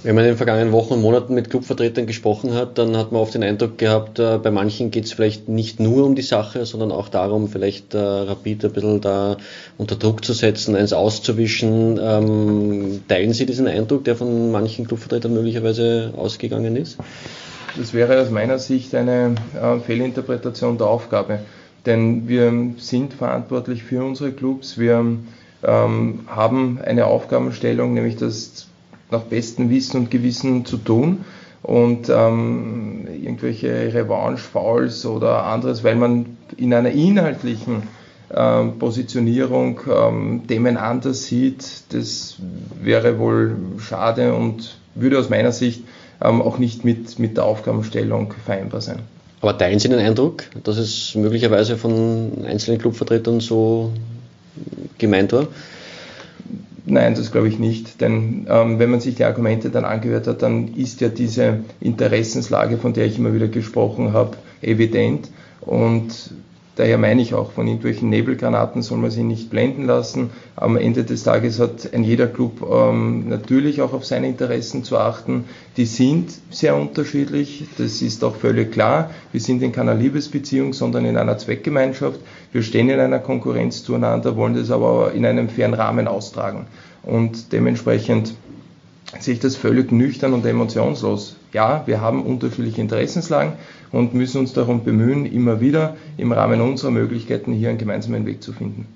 Wenn 0.03 0.15
man 0.15 0.25
in 0.25 0.31
den 0.31 0.38
vergangenen 0.38 0.74
Wochen 0.74 0.95
und 0.95 1.01
Monaten 1.01 1.33
mit 1.33 1.50
Clubvertretern 1.50 2.05
gesprochen 2.05 2.53
hat, 2.53 2.77
dann 2.77 2.98
hat 2.98 3.13
man 3.13 3.22
oft 3.22 3.33
den 3.36 3.43
Eindruck 3.43 3.77
gehabt, 3.77 4.19
äh, 4.19 4.38
bei 4.38 4.51
manchen 4.51 4.91
geht 4.91 5.05
es 5.05 5.13
vielleicht 5.13 5.48
nicht 5.48 5.79
nur 5.79 6.05
um 6.05 6.15
die 6.15 6.22
Sache, 6.22 6.65
sondern 6.65 6.91
auch 6.91 7.07
darum, 7.07 7.48
vielleicht 7.48 7.93
äh, 7.93 8.00
Rapid 8.00 8.65
ein 8.65 8.74
bisschen 8.74 9.00
da 9.00 9.38
unter 9.77 9.95
Druck 9.95 10.25
zu 10.25 10.33
setzen, 10.33 10.75
eins 10.75 10.91
auszuwischen. 10.91 11.98
Ähm, 12.03 13.01
teilen 13.07 13.31
Sie 13.31 13.45
diesen 13.45 13.65
Eindruck, 13.65 14.03
der 14.03 14.17
von 14.17 14.51
manchen 14.51 14.86
Clubvertretern 14.86 15.33
möglicherweise 15.33 16.13
ausgegangen 16.17 16.75
ist? 16.75 16.98
Das 17.77 17.93
wäre 17.93 18.22
aus 18.22 18.29
meiner 18.29 18.60
Sicht 18.60 18.93
eine 18.95 19.36
äh, 19.55 19.79
Fehlinterpretation 19.79 20.77
der 20.77 20.88
Aufgabe. 20.88 21.39
Denn 21.86 22.27
wir 22.27 22.51
sind 22.77 23.13
verantwortlich 23.13 23.83
für 23.83 24.03
unsere 24.03 24.33
Clubs. 24.33 24.77
Wir 24.77 25.05
ähm, 25.63 26.19
haben 26.27 26.79
eine 26.83 27.05
Aufgabenstellung, 27.05 27.93
nämlich 27.93 28.17
das 28.17 28.67
nach 29.13 29.24
bestem 29.24 29.70
Wissen 29.70 29.98
und 29.98 30.12
Gewissen 30.12 30.65
zu 30.65 30.77
tun 30.77 31.24
und 31.62 32.10
ähm, 32.10 33.08
irgendwelche 33.22 33.93
Revanche-Fouls 33.93 35.05
oder 35.05 35.46
anderes, 35.46 35.84
weil 35.84 35.96
man 35.96 36.38
in 36.58 36.74
einer 36.74 36.91
inhaltlichen 36.91 37.84
ähm, 38.36 38.79
Positionierung 38.79 39.79
ähm, 39.89 40.41
Themen 40.48 40.75
anders 40.75 41.25
sieht, 41.25 41.93
das 41.93 42.38
wäre 42.82 43.17
wohl 43.20 43.55
schade 43.79 44.34
und 44.34 44.77
würde 44.96 45.20
aus 45.20 45.29
meiner 45.29 45.51
Sicht 45.51 45.84
ähm, 46.22 46.41
auch 46.41 46.58
nicht 46.58 46.84
mit, 46.84 47.20
mit 47.20 47.38
der 47.38 47.46
Aufgabenstellung 47.46 48.34
vereinbar 48.46 48.82
sein. 48.82 49.00
Aber 49.41 49.58
teilen 49.58 49.79
Sie 49.79 49.89
den 49.89 50.00
Eindruck, 50.00 50.43
dass 50.63 50.77
es 50.77 51.15
möglicherweise 51.15 51.77
von 51.77 52.46
einzelnen 52.46 52.79
Clubvertretern 52.79 53.39
so 53.39 53.91
gemeint 54.98 55.34
war? 55.34 55.48
Nein, 56.86 57.16
das 57.16 57.32
glaube 57.32 57.48
ich 57.48 57.60
nicht. 57.60 58.02
Denn 58.02 58.46
ähm, 58.50 58.78
wenn 58.80 58.92
man 58.92 59.00
sich 59.00 59.16
die 59.16 59.24
Argumente 59.24 59.70
dann 59.70 59.86
angehört 59.86 60.28
hat, 60.28 60.42
dann 60.42 60.74
ist 60.75 61.00
ja 61.02 61.10
diese 61.10 61.60
Interessenslage, 61.80 62.78
von 62.78 62.94
der 62.94 63.06
ich 63.06 63.18
immer 63.18 63.34
wieder 63.34 63.48
gesprochen 63.48 64.12
habe, 64.13 64.38
evident. 64.62 65.30
Und 65.62 66.32
Daher 66.75 66.98
meine 66.98 67.22
ich 67.22 67.36
auch, 67.36 67.51
von 67.51 67.68
irgendwelchen 67.68 68.10
Nebelgranaten 68.10 68.82
soll 68.82 68.98
man 68.98 69.12
sich 69.12 69.24
nicht 69.24 69.51
blenden 69.51 69.86
lassen. 69.86 70.32
Am 70.56 70.75
Ende 70.75 71.03
des 71.03 71.22
Tages 71.22 71.60
hat 71.60 71.94
ein 71.94 72.03
jeder 72.03 72.25
Club 72.25 72.68
ähm, 72.68 73.30
natürlich 73.30 73.82
auch 73.84 73.94
auf 73.94 74.06
seine 74.06 74.27
Interessen 74.27 74.84
zu 74.84 74.98
achten. 74.98 75.46
Die 75.77 75.86
sind 75.86 76.34
sehr 76.50 76.75
unterschiedlich, 76.75 77.65
das 77.77 78.01
ist 78.01 78.24
auch 78.24 78.36
völlig 78.36 78.72
klar. 78.72 79.12
Wir 79.32 79.39
sind 79.39 79.62
in 79.62 79.72
keiner 79.72 79.94
Liebesbeziehung, 79.94 80.74
sondern 80.74 81.06
in 81.06 81.15
einer 81.15 81.38
Zweckgemeinschaft. 81.38 82.20
Wir 82.51 82.63
stehen 82.63 82.89
in 82.89 83.00
einer 83.00 83.20
Konkurrenz 83.20 83.84
zueinander, 83.84 84.36
wollen 84.36 84.56
das 84.56 84.72
aber 84.72 85.12
in 85.13 85.27
einem 85.27 85.50
fairen 85.50 85.75
Rahmen 85.75 86.08
austragen. 86.08 86.65
Und 87.03 87.51
dementsprechend 87.51 88.34
sehe 89.20 89.36
ich 89.36 89.39
das 89.39 89.55
völlig 89.55 89.91
nüchtern 89.91 90.34
und 90.34 90.46
emotionslos. 90.46 91.36
Ja, 91.51 91.84
wir 91.86 92.01
haben 92.01 92.24
unterschiedliche 92.24 92.82
Interessenslagen 92.82 93.53
und 93.91 94.13
müssen 94.13 94.39
uns 94.39 94.53
darum 94.53 94.84
bemühen, 94.84 95.25
immer 95.25 95.62
wieder 95.62 95.96
im 96.17 96.32
Rahmen 96.32 96.62
unserer 96.62 96.91
Möglichkeiten 96.91 97.53
hier 97.53 97.70
einen 97.70 97.77
gemeinsamen 97.77 98.25
Weg 98.25 98.41
zu 98.41 98.53
finden. 98.53 98.88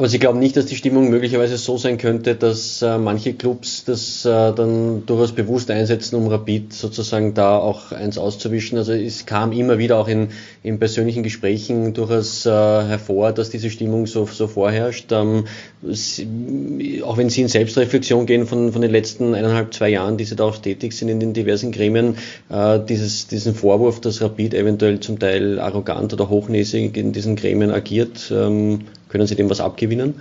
Aber 0.00 0.08
Sie 0.08 0.18
glauben 0.18 0.38
nicht, 0.38 0.56
dass 0.56 0.64
die 0.64 0.76
Stimmung 0.76 1.10
möglicherweise 1.10 1.58
so 1.58 1.76
sein 1.76 1.98
könnte, 1.98 2.34
dass 2.34 2.80
äh, 2.80 2.96
manche 2.96 3.34
Clubs 3.34 3.84
das 3.84 4.24
äh, 4.24 4.54
dann 4.54 5.04
durchaus 5.04 5.32
bewusst 5.32 5.70
einsetzen, 5.70 6.16
um 6.16 6.26
Rapid 6.28 6.72
sozusagen 6.72 7.34
da 7.34 7.58
auch 7.58 7.92
eins 7.92 8.16
auszuwischen? 8.16 8.78
Also 8.78 8.94
es 8.94 9.26
kam 9.26 9.52
immer 9.52 9.76
wieder 9.76 9.98
auch 9.98 10.08
in, 10.08 10.28
in 10.62 10.78
persönlichen 10.78 11.22
Gesprächen 11.22 11.92
durchaus 11.92 12.46
äh, 12.46 12.48
hervor, 12.48 13.32
dass 13.32 13.50
diese 13.50 13.68
Stimmung 13.68 14.06
so, 14.06 14.24
so 14.24 14.46
vorherrscht. 14.46 15.12
Ähm, 15.12 15.44
Sie, 15.82 17.02
auch 17.04 17.18
wenn 17.18 17.28
Sie 17.28 17.42
in 17.42 17.48
Selbstreflexion 17.48 18.24
gehen 18.24 18.46
von, 18.46 18.72
von 18.72 18.80
den 18.80 18.92
letzten 18.92 19.34
eineinhalb, 19.34 19.74
zwei 19.74 19.90
Jahren, 19.90 20.16
die 20.16 20.24
Sie 20.24 20.34
da 20.34 20.44
auch 20.44 20.56
tätig 20.56 20.94
sind 20.94 21.10
in 21.10 21.20
den 21.20 21.34
diversen 21.34 21.72
Gremien, 21.72 22.16
äh, 22.48 22.80
dieses, 22.80 23.26
diesen 23.26 23.54
Vorwurf, 23.54 24.00
dass 24.00 24.22
Rapid 24.22 24.54
eventuell 24.54 24.98
zum 25.00 25.18
Teil 25.18 25.60
arrogant 25.60 26.14
oder 26.14 26.30
hochnäsig 26.30 26.96
in 26.96 27.12
diesen 27.12 27.36
Gremien 27.36 27.70
agiert, 27.70 28.32
ähm, 28.34 28.86
können 29.10 29.26
Sie 29.26 29.36
dem 29.36 29.50
was 29.50 29.60
abgewinnen? 29.60 30.14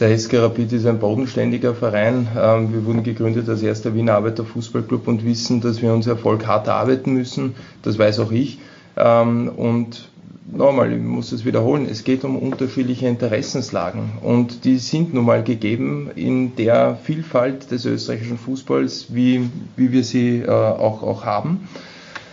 Der 0.00 0.18
SK 0.18 0.38
Rapid 0.38 0.72
ist 0.72 0.86
ein 0.86 0.98
bodenständiger 0.98 1.74
Verein. 1.74 2.26
Ähm, 2.34 2.72
wir 2.72 2.86
wurden 2.86 3.02
gegründet 3.02 3.48
als 3.50 3.62
erster 3.62 3.94
Wiener 3.94 4.14
Arbeiterfußballclub 4.14 5.06
und 5.06 5.26
wissen, 5.26 5.60
dass 5.60 5.82
wir 5.82 5.92
unser 5.92 6.12
Erfolg 6.12 6.46
hart 6.46 6.68
arbeiten 6.68 7.12
müssen. 7.12 7.54
Das 7.82 7.98
weiß 7.98 8.20
auch 8.20 8.32
ich. 8.32 8.58
Ähm, 8.96 9.50
und 9.50 10.08
nochmal, 10.50 10.92
ich 10.92 11.02
muss 11.02 11.32
es 11.32 11.44
wiederholen, 11.44 11.86
es 11.88 12.04
geht 12.04 12.24
um 12.24 12.36
unterschiedliche 12.36 13.08
Interessenslagen 13.08 14.12
und 14.22 14.64
die 14.64 14.78
sind 14.78 15.14
nun 15.14 15.24
mal 15.24 15.44
gegeben 15.44 16.10
in 16.16 16.56
der 16.56 16.98
Vielfalt 17.02 17.70
des 17.70 17.84
österreichischen 17.84 18.38
Fußballs, 18.38 19.14
wie, 19.14 19.48
wie 19.76 19.92
wir 19.92 20.02
sie 20.02 20.38
äh, 20.38 20.48
auch, 20.48 21.02
auch 21.02 21.24
haben. 21.24 21.68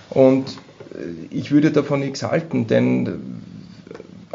Und 0.09 0.45
äh, 0.93 1.35
ich 1.35 1.51
würde 1.51 1.71
davon 1.71 1.99
nichts 1.99 2.23
halten, 2.23 2.67
denn 2.67 3.19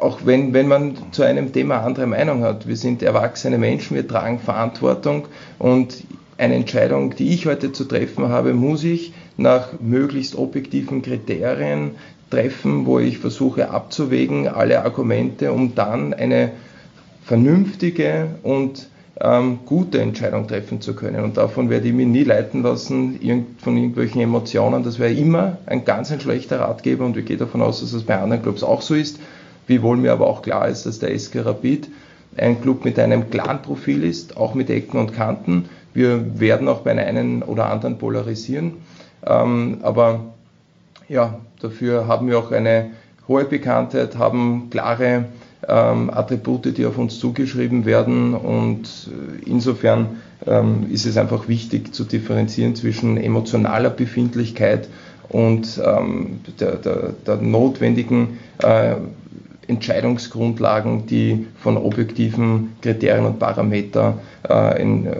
auch 0.02 0.20
wenn, 0.24 0.52
wenn 0.52 0.68
man 0.68 0.94
zu 1.12 1.22
einem 1.22 1.52
Thema 1.52 1.78
andere 1.78 2.06
Meinung 2.06 2.42
hat. 2.42 2.66
Wir 2.66 2.76
sind 2.76 3.02
erwachsene 3.02 3.56
Menschen, 3.56 3.94
wir 3.94 4.06
tragen 4.06 4.40
Verantwortung 4.40 5.28
und 5.58 6.04
eine 6.38 6.56
Entscheidung, 6.56 7.14
die 7.14 7.32
ich 7.32 7.46
heute 7.46 7.72
zu 7.72 7.84
treffen 7.84 8.28
habe, 8.28 8.52
muss 8.52 8.82
ich 8.82 9.12
nach 9.36 9.68
möglichst 9.80 10.36
objektiven 10.36 11.02
Kriterien 11.02 11.92
treffen, 12.30 12.84
wo 12.86 12.98
ich 12.98 13.18
versuche 13.18 13.70
abzuwägen 13.70 14.48
alle 14.48 14.84
Argumente, 14.84 15.52
um 15.52 15.74
dann 15.74 16.14
eine 16.14 16.50
vernünftige 17.24 18.26
und 18.42 18.88
ähm, 19.20 19.60
gute 19.66 20.00
Entscheidung 20.00 20.48
treffen 20.48 20.80
zu 20.80 20.96
können. 20.96 21.22
Und 21.22 21.36
davon 21.36 21.70
werde 21.70 21.86
ich 21.86 21.94
mich 21.94 22.08
nie 22.08 22.24
leiten 22.24 22.62
lassen 22.62 23.20
von 23.58 23.76
irgendwelchen 23.76 24.20
Emotionen. 24.20 24.82
Das 24.82 24.98
wäre 24.98 25.12
immer 25.12 25.58
ein 25.66 25.84
ganz 25.84 26.10
ein 26.10 26.20
schlechter 26.20 26.60
Ratgeber 26.60 27.04
und 27.04 27.16
ich 27.16 27.26
gehe 27.26 27.36
davon 27.36 27.62
aus, 27.62 27.80
dass 27.80 27.92
es 27.92 28.02
bei 28.02 28.18
anderen 28.18 28.42
Clubs 28.42 28.64
auch 28.64 28.82
so 28.82 28.94
ist 28.94 29.20
wiewohl 29.72 29.96
mir 29.96 30.12
aber 30.12 30.26
auch 30.26 30.42
klar 30.42 30.68
ist, 30.68 30.84
dass 30.84 30.98
der 30.98 31.18
SK 31.18 31.46
Rapid 31.46 31.88
ein 32.36 32.60
Club 32.60 32.84
mit 32.84 32.98
einem 32.98 33.30
klaren 33.30 33.62
Profil 33.62 34.04
ist, 34.04 34.36
auch 34.36 34.54
mit 34.54 34.68
Ecken 34.68 34.98
und 34.98 35.14
Kanten. 35.14 35.68
Wir 35.94 36.38
werden 36.40 36.68
auch 36.68 36.80
bei 36.80 36.92
einem 36.92 37.42
oder 37.42 37.70
anderen 37.70 37.98
polarisieren, 37.98 38.74
ähm, 39.26 39.78
aber 39.82 40.20
ja, 41.08 41.38
dafür 41.60 42.06
haben 42.06 42.28
wir 42.28 42.38
auch 42.38 42.52
eine 42.52 42.90
hohe 43.28 43.44
Bekanntheit, 43.44 44.16
haben 44.18 44.68
klare 44.70 45.26
ähm, 45.68 46.10
Attribute, 46.10 46.76
die 46.76 46.86
auf 46.86 46.98
uns 46.98 47.18
zugeschrieben 47.18 47.84
werden 47.84 48.34
und 48.34 48.86
äh, 48.86 49.48
insofern 49.48 50.20
ähm, 50.46 50.86
ist 50.90 51.06
es 51.06 51.16
einfach 51.16 51.48
wichtig 51.48 51.94
zu 51.94 52.04
differenzieren 52.04 52.74
zwischen 52.74 53.16
emotionaler 53.16 53.90
Befindlichkeit 53.90 54.88
und 55.28 55.80
ähm, 55.84 56.40
der, 56.60 56.76
der, 56.76 57.14
der, 57.26 57.36
notwendigen 57.36 58.38
äh, 58.62 58.96
Entscheidungsgrundlagen, 59.68 61.06
die 61.06 61.46
von 61.60 61.76
objektiven 61.76 62.76
Kriterien 62.80 63.26
und 63.26 63.38
Parametern 63.38 64.18
äh, 64.48 64.82
in, 64.82 65.06
äh, 65.06 65.12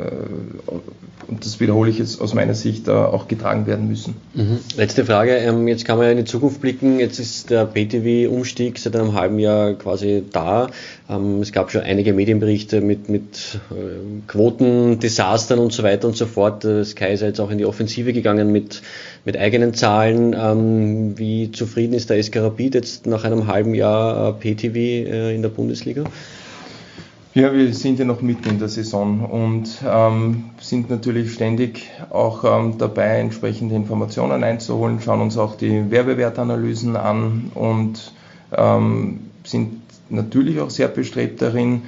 und 1.28 1.44
das 1.44 1.60
wiederhole 1.60 1.90
ich 1.90 1.98
jetzt 1.98 2.20
aus 2.20 2.34
meiner 2.34 2.54
Sicht, 2.54 2.88
äh, 2.88 2.90
auch 2.90 3.28
getragen 3.28 3.66
werden 3.66 3.88
müssen. 3.88 4.14
Mhm. 4.34 4.58
Letzte 4.76 5.04
Frage, 5.04 5.36
ähm, 5.36 5.68
jetzt 5.68 5.84
kann 5.84 5.98
man 5.98 6.06
ja 6.06 6.12
in 6.12 6.18
die 6.18 6.24
Zukunft 6.24 6.60
blicken, 6.60 6.98
jetzt 6.98 7.18
ist 7.18 7.50
der 7.50 7.66
PTV-Umstieg 7.66 8.78
seit 8.78 8.96
einem 8.96 9.14
halben 9.14 9.38
Jahr 9.38 9.74
quasi 9.74 10.22
da. 10.30 10.68
Ähm, 11.08 11.40
es 11.40 11.52
gab 11.52 11.70
schon 11.70 11.82
einige 11.82 12.12
Medienberichte 12.12 12.80
mit, 12.80 13.08
mit 13.08 13.60
äh, 13.70 14.22
Quotendesastern 14.28 15.58
und 15.58 15.72
so 15.72 15.82
weiter 15.82 16.08
und 16.08 16.16
so 16.16 16.26
fort. 16.26 16.62
Sky 16.62 17.12
ist 17.12 17.22
jetzt 17.22 17.40
auch 17.40 17.50
in 17.50 17.58
die 17.58 17.66
Offensive 17.66 18.12
gegangen 18.12 18.52
mit, 18.52 18.82
mit 19.24 19.36
eigenen 19.36 19.74
Zahlen. 19.74 20.34
Ähm, 20.38 21.18
wie 21.18 21.52
zufrieden 21.52 21.94
ist 21.94 22.10
der 22.10 22.22
SK 22.22 22.36
Rapid 22.36 22.74
jetzt 22.74 23.06
nach 23.06 23.24
einem 23.24 23.46
halben 23.46 23.74
Jahr 23.74 24.28
äh, 24.28 24.54
PTV 24.54 25.32
in 25.34 25.42
der 25.42 25.48
Bundesliga? 25.48 26.04
Ja, 27.34 27.50
wir 27.54 27.72
sind 27.72 27.98
ja 27.98 28.04
noch 28.04 28.20
mitten 28.20 28.46
in 28.50 28.58
der 28.58 28.68
Saison 28.68 29.24
und 29.24 29.82
ähm, 29.88 30.50
sind 30.60 30.90
natürlich 30.90 31.32
ständig 31.32 31.90
auch 32.10 32.44
ähm, 32.44 32.76
dabei, 32.76 33.20
entsprechende 33.20 33.74
Informationen 33.74 34.44
einzuholen, 34.44 35.00
schauen 35.00 35.22
uns 35.22 35.38
auch 35.38 35.56
die 35.56 35.90
Werbewertanalysen 35.90 36.94
an 36.94 37.50
und 37.54 38.12
ähm, 38.54 39.20
sind 39.44 39.80
natürlich 40.10 40.60
auch 40.60 40.68
sehr 40.68 40.88
bestrebt 40.88 41.40
darin, 41.40 41.82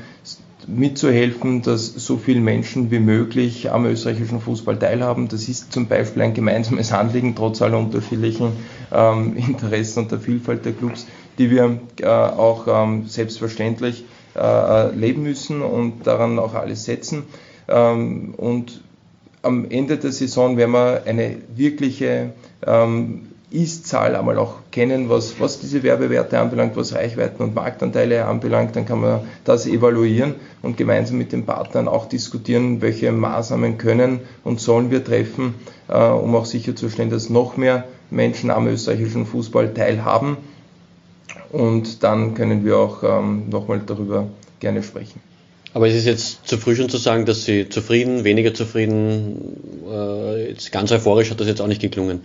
mitzuhelfen, 0.66 1.60
dass 1.60 1.88
so 1.88 2.16
viele 2.16 2.40
Menschen 2.40 2.90
wie 2.90 2.98
möglich 2.98 3.70
am 3.70 3.84
österreichischen 3.84 4.40
Fußball 4.40 4.78
teilhaben. 4.78 5.28
Das 5.28 5.46
ist 5.48 5.72
zum 5.72 5.88
Beispiel 5.88 6.22
ein 6.22 6.32
gemeinsames 6.32 6.90
Anliegen, 6.90 7.34
trotz 7.34 7.60
aller 7.60 7.78
unterschiedlichen 7.78 8.52
ähm, 8.90 9.36
Interessen 9.36 10.04
und 10.04 10.10
der 10.10 10.20
Vielfalt 10.20 10.64
der 10.64 10.72
Clubs, 10.72 11.06
die 11.38 11.50
wir 11.50 11.78
äh, 12.00 12.06
auch 12.06 12.66
ähm, 12.68 13.06
selbstverständlich 13.06 14.04
äh, 14.36 14.90
leben 14.94 15.22
müssen 15.22 15.62
und 15.62 16.06
daran 16.06 16.38
auch 16.38 16.54
alles 16.54 16.84
setzen. 16.84 17.24
Ähm, 17.68 18.34
und 18.36 18.82
am 19.42 19.70
Ende 19.70 19.98
der 19.98 20.12
Saison 20.12 20.56
werden 20.56 20.72
wir 20.72 21.02
eine 21.06 21.36
wirkliche 21.54 22.32
ähm, 22.66 23.26
Ist-Zahl 23.50 24.16
einmal 24.16 24.38
auch 24.38 24.54
kennen, 24.72 25.08
was, 25.08 25.38
was 25.38 25.60
diese 25.60 25.82
Werbewerte 25.82 26.40
anbelangt, 26.40 26.76
was 26.76 26.94
Reichweiten 26.94 27.42
und 27.42 27.54
Marktanteile 27.54 28.24
anbelangt. 28.24 28.74
Dann 28.74 28.86
kann 28.86 29.00
man 29.00 29.20
das 29.44 29.66
evaluieren 29.66 30.34
und 30.62 30.76
gemeinsam 30.76 31.18
mit 31.18 31.32
den 31.32 31.46
Partnern 31.46 31.86
auch 31.86 32.08
diskutieren, 32.08 32.82
welche 32.82 33.12
Maßnahmen 33.12 33.78
können 33.78 34.20
und 34.42 34.60
sollen 34.60 34.90
wir 34.90 35.04
treffen, 35.04 35.54
äh, 35.88 35.96
um 35.96 36.34
auch 36.34 36.46
sicherzustellen, 36.46 37.10
dass 37.10 37.30
noch 37.30 37.56
mehr 37.56 37.84
Menschen 38.10 38.50
am 38.50 38.66
österreichischen 38.66 39.26
Fußball 39.26 39.72
teilhaben 39.74 40.38
und 41.52 42.02
dann 42.02 42.34
können 42.34 42.64
wir 42.64 42.78
auch 42.78 43.02
ähm, 43.02 43.48
nochmal 43.48 43.80
darüber 43.86 44.28
gerne 44.60 44.82
sprechen. 44.82 45.20
Aber 45.74 45.88
es 45.88 45.94
ist 45.94 46.06
jetzt 46.06 46.46
zu 46.46 46.56
früh 46.56 46.76
schon 46.76 46.88
zu 46.88 46.98
sagen, 46.98 47.26
dass 47.26 47.44
Sie 47.44 47.68
zufrieden, 47.68 48.22
weniger 48.22 48.54
zufrieden, 48.54 49.82
äh, 49.90 50.50
jetzt 50.50 50.70
ganz 50.70 50.92
euphorisch 50.92 51.30
hat 51.30 51.40
das 51.40 51.48
jetzt 51.48 51.60
auch 51.60 51.66
nicht 51.66 51.82
geklungen. 51.82 52.20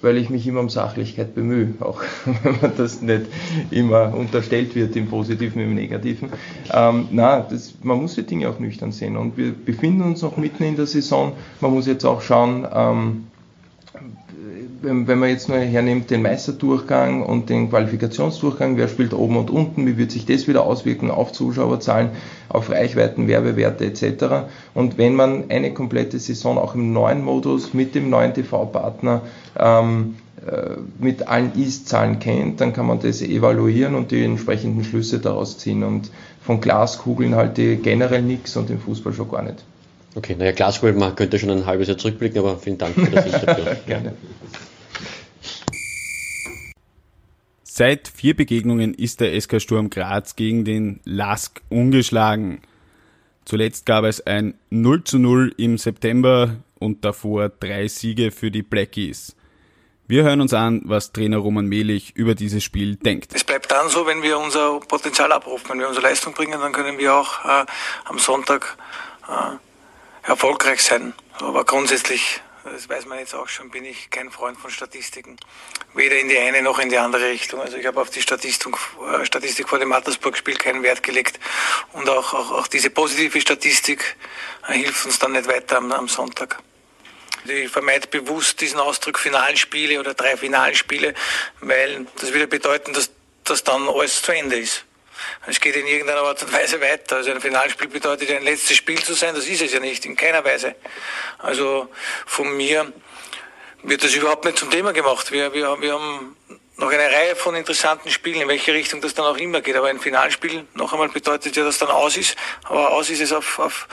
Weil 0.00 0.16
ich 0.16 0.28
mich 0.28 0.46
immer 0.46 0.60
um 0.60 0.68
Sachlichkeit 0.68 1.34
bemühe, 1.36 1.74
auch 1.78 2.02
wenn 2.42 2.60
man 2.60 2.72
das 2.76 3.02
nicht 3.02 3.22
immer 3.70 4.14
unterstellt 4.14 4.74
wird, 4.74 4.96
im 4.96 5.06
Positiven, 5.06 5.62
im 5.62 5.74
Negativen. 5.76 6.30
Ähm, 6.72 7.06
na, 7.12 7.40
das, 7.40 7.74
man 7.82 7.98
muss 7.98 8.16
die 8.16 8.24
Dinge 8.24 8.48
auch 8.48 8.58
nüchtern 8.58 8.90
sehen 8.90 9.16
und 9.16 9.36
wir 9.36 9.52
befinden 9.52 10.02
uns 10.02 10.22
noch 10.22 10.36
mitten 10.36 10.64
in 10.64 10.74
der 10.74 10.86
Saison. 10.86 11.34
Man 11.60 11.72
muss 11.72 11.86
jetzt 11.86 12.04
auch 12.04 12.20
schauen, 12.20 12.66
ähm, 12.72 13.26
wenn, 14.80 15.06
wenn 15.06 15.18
man 15.18 15.30
jetzt 15.30 15.48
nur 15.48 15.58
hernimmt 15.58 16.10
den 16.10 16.22
Meisterdurchgang 16.22 17.22
und 17.22 17.50
den 17.50 17.70
Qualifikationsdurchgang, 17.70 18.76
wer 18.76 18.88
spielt 18.88 19.12
oben 19.12 19.36
und 19.36 19.50
unten, 19.50 19.86
wie 19.86 19.96
wird 19.96 20.10
sich 20.10 20.26
das 20.26 20.46
wieder 20.46 20.64
auswirken 20.64 21.10
auf 21.10 21.32
Zuschauerzahlen, 21.32 22.10
auf 22.48 22.70
Reichweiten, 22.70 23.28
Werbewerte 23.28 23.84
etc. 23.84 24.48
Und 24.74 24.98
wenn 24.98 25.14
man 25.14 25.50
eine 25.50 25.74
komplette 25.74 26.18
Saison 26.18 26.58
auch 26.58 26.74
im 26.74 26.92
neuen 26.92 27.24
Modus 27.24 27.74
mit 27.74 27.94
dem 27.94 28.10
neuen 28.10 28.34
TV-Partner 28.34 29.22
ähm, 29.58 30.16
äh, 30.46 30.76
mit 30.98 31.26
allen 31.26 31.52
Ist-Zahlen 31.54 32.18
kennt, 32.20 32.60
dann 32.60 32.72
kann 32.72 32.86
man 32.86 33.00
das 33.00 33.22
evaluieren 33.22 33.94
und 33.94 34.10
die 34.10 34.22
entsprechenden 34.22 34.84
Schlüsse 34.84 35.18
daraus 35.18 35.58
ziehen. 35.58 35.82
Und 35.82 36.10
von 36.40 36.60
Glaskugeln 36.60 37.34
halte 37.34 37.62
ich 37.62 37.82
generell 37.82 38.22
nichts 38.22 38.56
und 38.56 38.70
im 38.70 38.78
Fußball 38.78 39.12
schon 39.12 39.30
gar 39.30 39.42
nicht. 39.42 39.64
Okay, 40.18 40.34
naja, 40.34 40.50
Glaskugel, 40.50 40.94
man 40.94 41.14
könnte 41.14 41.38
schon 41.38 41.50
ein 41.50 41.64
halbes 41.64 41.86
Jahr 41.86 41.96
zurückblicken, 41.96 42.40
aber 42.40 42.58
vielen 42.58 42.76
Dank 42.76 42.92
für 42.92 43.08
das 43.08 43.24
Interview. 43.24 43.64
Gerne. 43.86 44.16
Seit 47.62 48.08
vier 48.08 48.34
Begegnungen 48.34 48.94
ist 48.94 49.20
der 49.20 49.40
SK 49.40 49.60
Sturm 49.60 49.90
Graz 49.90 50.34
gegen 50.34 50.64
den 50.64 50.98
LASK 51.04 51.62
ungeschlagen. 51.68 52.62
Zuletzt 53.44 53.86
gab 53.86 54.04
es 54.04 54.26
ein 54.26 54.54
0 54.70 55.04
zu 55.04 55.20
0 55.20 55.54
im 55.56 55.78
September 55.78 56.56
und 56.80 57.04
davor 57.04 57.48
drei 57.48 57.86
Siege 57.86 58.32
für 58.32 58.50
die 58.50 58.64
Blackies. 58.64 59.36
Wir 60.08 60.24
hören 60.24 60.40
uns 60.40 60.52
an, 60.52 60.82
was 60.84 61.12
Trainer 61.12 61.36
Roman 61.36 61.66
Mehlich 61.66 62.16
über 62.16 62.34
dieses 62.34 62.64
Spiel 62.64 62.96
denkt. 62.96 63.36
Es 63.36 63.44
bleibt 63.44 63.70
dann 63.70 63.88
so, 63.88 64.04
wenn 64.04 64.20
wir 64.24 64.36
unser 64.36 64.80
Potenzial 64.80 65.30
abrufen, 65.30 65.70
wenn 65.70 65.78
wir 65.78 65.86
unsere 65.86 66.06
Leistung 66.06 66.32
bringen, 66.32 66.58
dann 66.60 66.72
können 66.72 66.98
wir 66.98 67.14
auch 67.14 67.44
äh, 67.44 67.66
am 68.06 68.18
Sonntag 68.18 68.76
äh, 69.28 69.67
erfolgreich 70.28 70.82
sein. 70.82 71.14
Aber 71.40 71.64
grundsätzlich 71.64 72.40
das 72.72 72.88
weiß 72.88 73.06
man 73.06 73.18
jetzt 73.18 73.34
auch 73.34 73.48
schon, 73.48 73.70
bin 73.70 73.84
ich 73.84 74.10
kein 74.10 74.30
Freund 74.30 74.58
von 74.58 74.70
Statistiken. 74.70 75.36
Weder 75.94 76.18
in 76.18 76.28
die 76.28 76.38
eine 76.38 76.62
noch 76.62 76.78
in 76.78 76.88
die 76.88 76.98
andere 76.98 77.28
Richtung. 77.28 77.60
Also 77.60 77.76
ich 77.76 77.86
habe 77.86 78.00
auf 78.00 78.10
die 78.10 78.20
Statistik, 78.20 78.74
äh, 79.12 79.24
Statistik 79.24 79.68
vor 79.68 79.78
dem 79.78 79.88
Mattersburg-Spiel 79.88 80.56
keinen 80.56 80.82
Wert 80.82 81.02
gelegt. 81.02 81.40
Und 81.92 82.08
auch, 82.08 82.34
auch, 82.34 82.50
auch 82.52 82.66
diese 82.66 82.90
positive 82.90 83.40
Statistik 83.40 84.16
äh, 84.68 84.74
hilft 84.74 85.06
uns 85.06 85.18
dann 85.18 85.32
nicht 85.32 85.48
weiter 85.48 85.78
am, 85.78 85.92
am 85.92 86.08
Sonntag. 86.08 86.58
Ich 87.44 87.70
vermeide 87.70 88.08
bewusst 88.08 88.60
diesen 88.60 88.80
Ausdruck 88.80 89.18
Finalspiele 89.18 89.98
oder 89.98 90.12
drei 90.12 90.36
Finalspiele, 90.36 91.14
weil 91.60 92.06
das 92.16 92.32
würde 92.32 92.48
bedeuten, 92.48 92.92
dass, 92.92 93.10
dass 93.44 93.64
dann 93.64 93.88
alles 93.88 94.20
zu 94.20 94.32
Ende 94.32 94.58
ist. 94.58 94.84
Es 95.46 95.60
geht 95.60 95.76
in 95.76 95.86
irgendeiner 95.86 96.22
Art 96.22 96.42
und 96.42 96.52
Weise 96.52 96.80
weiter. 96.80 97.16
Also 97.16 97.30
ein 97.30 97.40
Finalspiel 97.40 97.88
bedeutet 97.88 98.28
ja 98.28 98.36
ein 98.36 98.44
letztes 98.44 98.76
Spiel 98.76 99.02
zu 99.02 99.14
sein, 99.14 99.34
das 99.34 99.46
ist 99.46 99.62
es 99.62 99.72
ja 99.72 99.80
nicht, 99.80 100.04
in 100.06 100.16
keiner 100.16 100.44
Weise. 100.44 100.74
Also 101.38 101.88
von 102.26 102.56
mir 102.56 102.92
wird 103.82 104.04
das 104.04 104.14
überhaupt 104.14 104.44
nicht 104.44 104.58
zum 104.58 104.70
Thema 104.70 104.92
gemacht. 104.92 105.30
Wir, 105.32 105.52
wir, 105.52 105.80
wir 105.80 105.92
haben 105.94 106.36
noch 106.76 106.90
eine 106.90 107.10
Reihe 107.10 107.34
von 107.34 107.54
interessanten 107.56 108.10
Spielen, 108.10 108.42
in 108.42 108.48
welche 108.48 108.72
Richtung 108.72 109.00
das 109.00 109.14
dann 109.14 109.26
auch 109.26 109.36
immer 109.36 109.60
geht. 109.60 109.76
Aber 109.76 109.88
ein 109.88 109.98
Finalspiel, 109.98 110.66
noch 110.74 110.92
einmal, 110.92 111.08
bedeutet 111.08 111.56
ja, 111.56 111.64
dass 111.64 111.78
dann 111.78 111.90
aus 111.90 112.16
ist. 112.16 112.36
Aber 112.64 112.90
aus 112.92 113.10
ist 113.10 113.20
es 113.20 113.32
auf, 113.32 113.58
auf, 113.58 113.88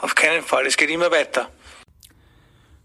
auf 0.00 0.14
keinen 0.14 0.44
Fall. 0.44 0.66
Es 0.66 0.76
geht 0.76 0.90
immer 0.90 1.10
weiter. 1.10 1.50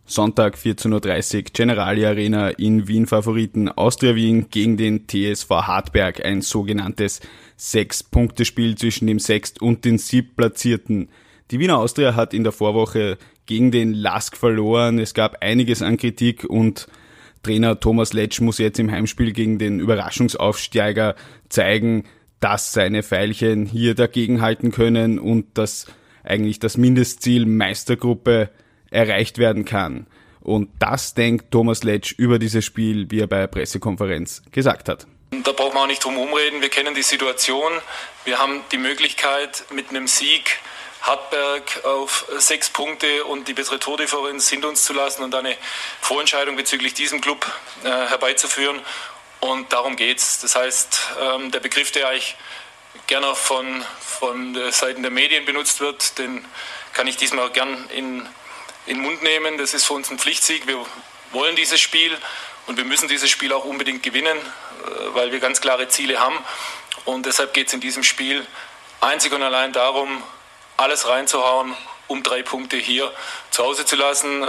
Sonntag 0.05 0.55
14.30 0.57 1.35
Uhr 1.37 1.43
Generali 1.53 2.05
Arena 2.05 2.49
in 2.49 2.87
Wien 2.87 3.07
Favoriten 3.07 3.69
Austria 3.69 4.15
Wien 4.15 4.49
gegen 4.49 4.75
den 4.75 5.07
TSV 5.07 5.49
Hartberg, 5.49 6.25
ein 6.25 6.41
sogenanntes 6.41 7.21
Sechs-Punkte-Spiel 7.55 8.75
zwischen 8.75 9.07
dem 9.07 9.19
Sechst- 9.19 9.61
und 9.61 9.85
den 9.85 9.97
Siebtplatzierten. 9.97 11.09
Die 11.51 11.59
Wiener 11.59 11.77
Austria 11.77 12.15
hat 12.15 12.33
in 12.33 12.43
der 12.43 12.51
Vorwoche 12.51 13.17
gegen 13.45 13.71
den 13.71 13.93
Lask 13.93 14.35
verloren. 14.35 14.99
Es 14.99 15.13
gab 15.13 15.41
einiges 15.41 15.81
an 15.81 15.97
Kritik 15.97 16.43
und 16.43 16.87
Trainer 17.41 17.79
Thomas 17.79 18.13
Letsch 18.13 18.41
muss 18.41 18.57
jetzt 18.57 18.79
im 18.79 18.91
Heimspiel 18.91 19.31
gegen 19.31 19.57
den 19.57 19.79
Überraschungsaufsteiger 19.79 21.15
zeigen, 21.47 22.03
dass 22.41 22.73
seine 22.73 23.03
Pfeilchen 23.03 23.65
hier 23.65 23.95
dagegenhalten 23.95 24.71
können 24.71 25.17
und 25.17 25.57
dass 25.57 25.87
eigentlich 26.23 26.59
das 26.59 26.77
Mindestziel 26.77 27.45
Meistergruppe 27.45 28.49
erreicht 28.93 29.37
werden 29.37 29.65
kann. 29.65 30.07
Und 30.41 30.69
das 30.79 31.13
denkt 31.13 31.51
Thomas 31.51 31.83
Letsch 31.83 32.13
über 32.17 32.37
dieses 32.37 32.65
Spiel, 32.65 33.09
wie 33.09 33.21
er 33.21 33.27
bei 33.27 33.39
der 33.39 33.47
Pressekonferenz 33.47 34.41
gesagt 34.51 34.89
hat. 34.89 35.07
Da 35.31 35.51
braucht 35.51 35.73
man 35.73 35.83
auch 35.83 35.87
nicht 35.87 36.03
drum 36.03 36.17
umreden. 36.17 36.61
Wir 36.61 36.69
kennen 36.69 36.93
die 36.93 37.01
Situation. 37.01 37.71
Wir 38.25 38.39
haben 38.39 38.61
die 38.71 38.77
Möglichkeit, 38.77 39.63
mit 39.73 39.89
einem 39.89 40.07
Sieg 40.07 40.59
Hartberg 41.01 41.83
auf 41.85 42.25
sechs 42.37 42.69
Punkte 42.69 43.25
und 43.25 43.47
die 43.47 43.53
bessere 43.53 43.79
Tordifferenz 43.79 44.49
hinter 44.49 44.69
uns 44.69 44.85
zu 44.85 44.93
lassen 44.93 45.23
und 45.23 45.33
eine 45.35 45.55
Vorentscheidung 45.99 46.55
bezüglich 46.55 46.93
diesem 46.93 47.19
Club 47.19 47.45
äh, 47.83 47.89
herbeizuführen. 47.89 48.79
Und 49.39 49.73
darum 49.73 49.95
geht 49.95 50.19
es. 50.19 50.39
Das 50.39 50.55
heißt, 50.55 50.99
ähm, 51.21 51.51
der 51.51 51.59
Begriff, 51.59 51.91
der 51.91 52.07
eigentlich 52.07 52.37
gerne 53.07 53.27
auch 53.27 53.37
von, 53.37 53.83
von 53.99 54.57
Seiten 54.71 55.01
der 55.01 55.11
Medien 55.11 55.45
benutzt 55.45 55.81
wird, 55.81 56.17
den 56.17 56.45
kann 56.93 57.07
ich 57.07 57.17
diesmal 57.17 57.49
gern 57.49 57.89
in, 57.89 58.25
in 58.85 58.97
den 58.97 59.03
Mund 59.03 59.23
nehmen. 59.23 59.57
Das 59.57 59.73
ist 59.73 59.85
für 59.85 59.93
uns 59.93 60.09
ein 60.11 60.19
Pflichtsieg. 60.19 60.67
Wir 60.67 60.85
wollen 61.31 61.55
dieses 61.55 61.79
Spiel 61.79 62.17
und 62.67 62.77
wir 62.77 62.85
müssen 62.85 63.07
dieses 63.07 63.29
Spiel 63.29 63.53
auch 63.53 63.65
unbedingt 63.65 64.03
gewinnen, 64.03 64.37
äh, 64.37 64.89
weil 65.13 65.31
wir 65.31 65.39
ganz 65.39 65.61
klare 65.61 65.87
Ziele 65.87 66.19
haben. 66.19 66.37
Und 67.05 67.25
deshalb 67.25 67.53
geht 67.53 67.67
es 67.67 67.73
in 67.73 67.81
diesem 67.81 68.03
Spiel 68.03 68.45
einzig 69.01 69.33
und 69.33 69.43
allein 69.43 69.73
darum, 69.73 70.23
alles 70.77 71.07
reinzuhauen, 71.07 71.75
um 72.07 72.23
drei 72.23 72.41
Punkte 72.41 72.77
hier 72.77 73.11
zu 73.51 73.63
Hause 73.63 73.85
zu 73.85 73.95
lassen. 73.95 74.43
Äh, 74.43 74.47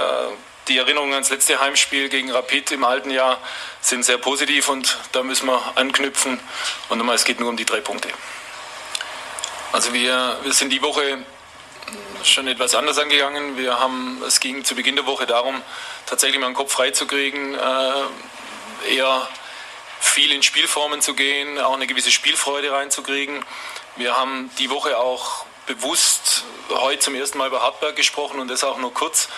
die 0.69 0.79
Erinnerungen 0.79 1.13
ans 1.13 1.29
letzte 1.29 1.61
Heimspiel 1.61 2.09
gegen 2.09 2.31
Rapid 2.31 2.73
im 2.73 2.85
alten 2.85 3.11
Jahr 3.11 3.39
sind 3.83 4.03
sehr 4.03 4.17
positiv 4.17 4.69
und 4.71 4.97
da 5.13 5.23
müssen 5.23 5.47
wir 5.47 5.61
anknüpfen. 5.75 6.41
Und 6.89 6.99
nochmal, 6.99 7.17
es 7.17 7.25
geht 7.25 7.39
nur 7.39 7.51
um 7.51 7.57
die 7.57 7.67
drei 7.67 7.81
Punkte. 7.81 8.09
Also 9.73 9.93
wir, 9.93 10.39
wir 10.43 10.53
sind 10.53 10.71
die 10.71 10.81
Woche 10.81 11.19
schon 12.25 12.49
etwas 12.49 12.75
anders 12.75 12.99
angegangen. 12.99 13.57
Wir 13.57 13.79
haben, 13.79 14.23
es 14.27 14.41
ging 14.41 14.65
zu 14.65 14.75
Beginn 14.75 14.97
der 14.97 15.07
Woche 15.07 15.27
darum, 15.27 15.61
tatsächlich 16.07 16.41
mal 16.41 16.47
den 16.47 16.55
Kopf 16.55 16.73
freizukriegen, 16.73 17.55
äh, 17.55 18.95
eher 18.95 19.29
viel 20.01 20.33
in 20.33 20.43
Spielformen 20.43 21.01
zu 21.01 21.15
gehen, 21.15 21.59
auch 21.59 21.75
eine 21.75 21.87
gewisse 21.87 22.11
Spielfreude 22.11 22.73
reinzukriegen. 22.73 23.45
Wir 23.97 24.17
haben 24.17 24.51
die 24.59 24.71
Woche 24.71 24.99
auch 24.99 25.45
bewusst 25.67 26.45
heute 26.71 27.01
zum 27.01 27.15
ersten 27.15 27.39
Mal 27.39 27.49
über 27.49 27.63
Hartberg 27.63 27.97
gesprochen 27.97 28.41
und 28.41 28.49
das 28.49 28.65
auch 28.65 28.79
nur 28.79 28.93
kurz. 28.93 29.29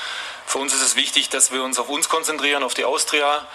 Für 0.46 0.58
uns 0.58 0.72
ist 0.74 0.82
es 0.82 0.96
wichtig, 0.96 1.28
dass 1.28 1.52
wir 1.52 1.62
uns 1.62 1.78
auf 1.78 1.88
uns 1.88 2.08
konzentrieren, 2.08 2.62
auf 2.62 2.74
die 2.74 2.84
Austria, 2.84 3.46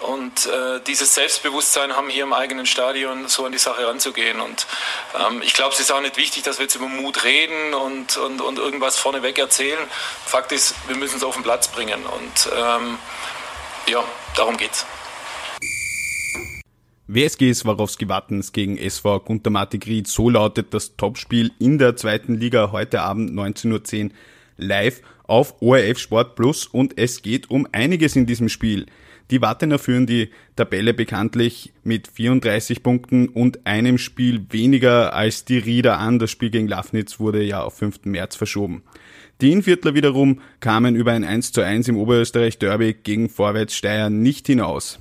und 0.00 0.46
äh, 0.46 0.80
dieses 0.86 1.14
Selbstbewusstsein 1.14 1.94
haben 1.94 2.08
hier 2.08 2.24
im 2.24 2.32
eigenen 2.32 2.66
Stadion, 2.66 3.28
so 3.28 3.44
an 3.44 3.52
die 3.52 3.58
Sache 3.58 3.86
ranzugehen. 3.86 4.40
Und 4.40 4.66
ähm, 5.14 5.42
ich 5.42 5.54
glaube, 5.54 5.74
es 5.74 5.80
ist 5.80 5.92
auch 5.92 6.00
nicht 6.00 6.16
wichtig, 6.16 6.42
dass 6.42 6.58
wir 6.58 6.64
jetzt 6.64 6.74
über 6.74 6.88
Mut 6.88 7.24
reden 7.24 7.74
und, 7.74 8.16
und, 8.16 8.40
und 8.40 8.58
irgendwas 8.58 8.98
vorneweg 8.98 9.38
erzählen. 9.38 9.78
Fakt 10.24 10.52
ist, 10.52 10.74
wir 10.88 10.96
müssen 10.96 11.16
es 11.16 11.22
auf 11.22 11.34
den 11.34 11.42
Platz 11.42 11.68
bringen. 11.68 12.00
Und 12.04 12.50
ähm, 12.56 12.98
ja, 13.88 14.02
darum 14.36 14.56
geht's. 14.56 14.86
WSG 17.06 17.52
Swarovski 17.52 18.08
Wattens 18.08 18.52
gegen 18.52 18.78
SV 18.78 19.20
Gunter 19.20 19.50
Matigried. 19.50 20.06
So 20.06 20.30
lautet 20.30 20.72
das 20.72 20.96
Topspiel 20.96 21.50
in 21.58 21.78
der 21.78 21.96
zweiten 21.96 22.34
Liga 22.34 22.70
heute 22.70 23.02
Abend 23.02 23.32
19.10 23.32 24.04
Uhr 24.04 24.10
live 24.56 25.02
auf 25.26 25.60
ORF 25.60 25.98
Sport 25.98 26.36
Plus 26.36 26.66
und 26.66 26.98
es 26.98 27.22
geht 27.22 27.50
um 27.50 27.66
einiges 27.72 28.16
in 28.16 28.26
diesem 28.26 28.48
Spiel. 28.48 28.86
Die 29.30 29.40
Wattener 29.40 29.78
führen 29.78 30.06
die 30.06 30.30
Tabelle 30.56 30.92
bekanntlich 30.92 31.72
mit 31.84 32.08
34 32.08 32.82
Punkten 32.82 33.28
und 33.28 33.64
einem 33.64 33.96
Spiel 33.96 34.44
weniger 34.50 35.14
als 35.14 35.44
die 35.44 35.58
Rieder 35.58 35.98
an. 35.98 36.18
Das 36.18 36.32
Spiel 36.32 36.50
gegen 36.50 36.66
Lafnitz 36.66 37.20
wurde 37.20 37.42
ja 37.42 37.62
auf 37.62 37.78
5. 37.78 38.06
März 38.06 38.34
verschoben. 38.34 38.82
Die 39.40 39.52
Inviertler 39.52 39.94
wiederum 39.94 40.40
kamen 40.58 40.96
über 40.96 41.12
ein 41.12 41.24
1 41.24 41.52
zu 41.52 41.62
1 41.62 41.88
im 41.88 41.96
Oberösterreich 41.96 42.58
Derby 42.58 42.94
gegen 42.94 43.28
Vorwärts 43.28 43.76
Steyr 43.76 44.10
nicht 44.10 44.48
hinaus. 44.48 44.98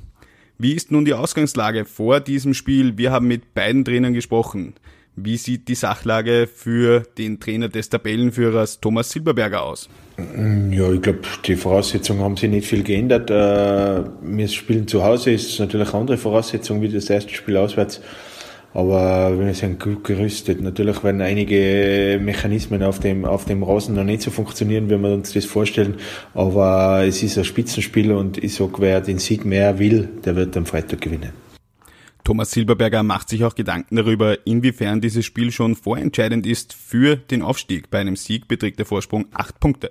Wie 0.59 0.73
ist 0.73 0.91
nun 0.91 1.05
die 1.05 1.13
Ausgangslage 1.13 1.85
vor 1.85 2.19
diesem 2.19 2.53
Spiel? 2.53 2.97
Wir 2.97 3.11
haben 3.11 3.27
mit 3.27 3.53
beiden 3.53 3.83
Trainern 3.83 4.13
gesprochen. 4.13 4.75
Wie 5.21 5.37
sieht 5.37 5.67
die 5.67 5.75
Sachlage 5.75 6.47
für 6.47 7.03
den 7.17 7.39
Trainer 7.39 7.67
des 7.67 7.89
Tabellenführers 7.89 8.79
Thomas 8.79 9.09
Silberberger 9.09 9.63
aus? 9.63 9.89
Ja, 10.17 10.91
ich 10.91 11.01
glaube, 11.01 11.19
die 11.45 11.55
Voraussetzungen 11.55 12.21
haben 12.21 12.37
sich 12.37 12.49
nicht 12.49 12.67
viel 12.67 12.83
geändert. 12.83 13.29
Äh, 13.29 14.03
wir 14.21 14.47
spielen 14.47 14.87
zu 14.87 15.03
Hause, 15.03 15.31
ist 15.31 15.59
natürlich 15.59 15.89
eine 15.89 15.99
andere 15.99 16.17
Voraussetzung 16.17 16.81
wie 16.81 16.89
das 16.89 17.09
erste 17.09 17.33
Spiel 17.33 17.57
auswärts. 17.57 18.01
Aber 18.73 19.37
wir 19.37 19.53
sind 19.53 19.79
gut 19.79 20.03
gerüstet. 20.03 20.61
Natürlich 20.61 21.03
werden 21.03 21.21
einige 21.21 22.19
Mechanismen 22.21 22.83
auf 22.83 22.99
dem, 22.99 23.25
auf 23.25 23.45
dem 23.45 23.63
Rasen 23.63 23.95
noch 23.95 24.03
nicht 24.03 24.21
so 24.21 24.31
funktionieren, 24.31 24.89
wie 24.89 24.97
wir 24.97 25.11
uns 25.11 25.33
das 25.33 25.45
vorstellen. 25.45 25.95
Aber 26.33 27.03
es 27.05 27.23
ist 27.23 27.37
ein 27.37 27.45
Spitzenspiel 27.45 28.11
und 28.11 28.41
ich 28.41 28.53
sage, 28.53 28.73
wer 28.77 29.01
den 29.01 29.17
Sieg 29.17 29.43
mehr 29.43 29.79
will, 29.79 30.07
der 30.23 30.35
wird 30.35 30.55
am 30.55 30.65
Freitag 30.65 31.01
gewinnen. 31.01 31.48
Thomas 32.29 32.51
Silberberger 32.51 33.01
macht 33.01 33.27
sich 33.27 33.43
auch 33.43 33.55
Gedanken 33.55 33.95
darüber, 33.95 34.45
inwiefern 34.45 35.01
dieses 35.01 35.25
Spiel 35.25 35.51
schon 35.51 35.75
vorentscheidend 35.75 36.45
ist 36.45 36.73
für 36.73 37.15
den 37.15 37.41
Aufstieg. 37.41 37.89
Bei 37.89 37.97
einem 37.97 38.15
Sieg 38.15 38.47
beträgt 38.47 38.77
der 38.77 38.85
Vorsprung 38.85 39.25
acht 39.33 39.59
Punkte. 39.59 39.89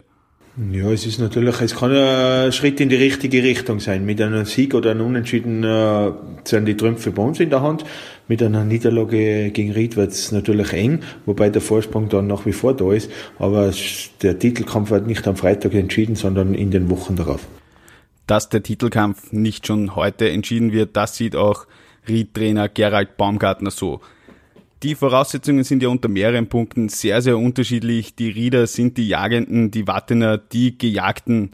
Ja, 0.70 0.88
es 0.92 1.04
ist 1.04 1.18
natürlich, 1.18 1.60
es 1.60 1.74
kann 1.74 1.90
ein 1.90 2.52
Schritt 2.52 2.78
in 2.78 2.90
die 2.90 2.94
richtige 2.94 3.42
Richtung 3.42 3.80
sein. 3.80 4.06
Mit 4.06 4.20
einem 4.20 4.44
Sieg 4.44 4.74
oder 4.74 4.92
einem 4.92 5.06
Unentschieden 5.06 5.64
äh, 5.64 6.12
sind 6.44 6.66
die 6.66 6.76
Trümpfe 6.76 7.10
bei 7.10 7.24
uns 7.24 7.40
in 7.40 7.50
der 7.50 7.60
Hand. 7.60 7.84
Mit 8.28 8.40
einer 8.40 8.62
Niederlage 8.62 9.50
gegen 9.50 9.72
Ried 9.72 9.96
wird 9.96 10.12
es 10.12 10.30
natürlich 10.30 10.72
eng, 10.72 11.00
wobei 11.26 11.50
der 11.50 11.60
Vorsprung 11.60 12.08
dann 12.08 12.28
nach 12.28 12.46
wie 12.46 12.52
vor 12.52 12.72
da 12.72 12.92
ist. 12.92 13.10
Aber 13.40 13.72
der 14.22 14.38
Titelkampf 14.38 14.90
wird 14.90 15.08
nicht 15.08 15.26
am 15.26 15.34
Freitag 15.34 15.74
entschieden, 15.74 16.14
sondern 16.14 16.54
in 16.54 16.70
den 16.70 16.88
Wochen 16.88 17.16
darauf. 17.16 17.48
Dass 18.28 18.48
der 18.48 18.62
Titelkampf 18.62 19.32
nicht 19.32 19.66
schon 19.66 19.96
heute 19.96 20.30
entschieden 20.30 20.70
wird, 20.70 20.96
das 20.96 21.16
sieht 21.16 21.34
auch 21.34 21.66
Ried-Trainer 22.08 22.68
Gerald 22.68 23.16
Baumgartner 23.16 23.70
so. 23.70 24.00
Die 24.82 24.94
Voraussetzungen 24.94 25.64
sind 25.64 25.82
ja 25.82 25.88
unter 25.88 26.08
mehreren 26.08 26.48
Punkten 26.48 26.88
sehr, 26.88 27.20
sehr 27.20 27.36
unterschiedlich. 27.36 28.14
Die 28.14 28.28
Rieder 28.28 28.66
sind 28.66 28.96
die 28.96 29.08
Jagenden, 29.08 29.72
die 29.72 29.88
Wattener 29.88 30.38
die 30.38 30.78
Gejagten. 30.78 31.50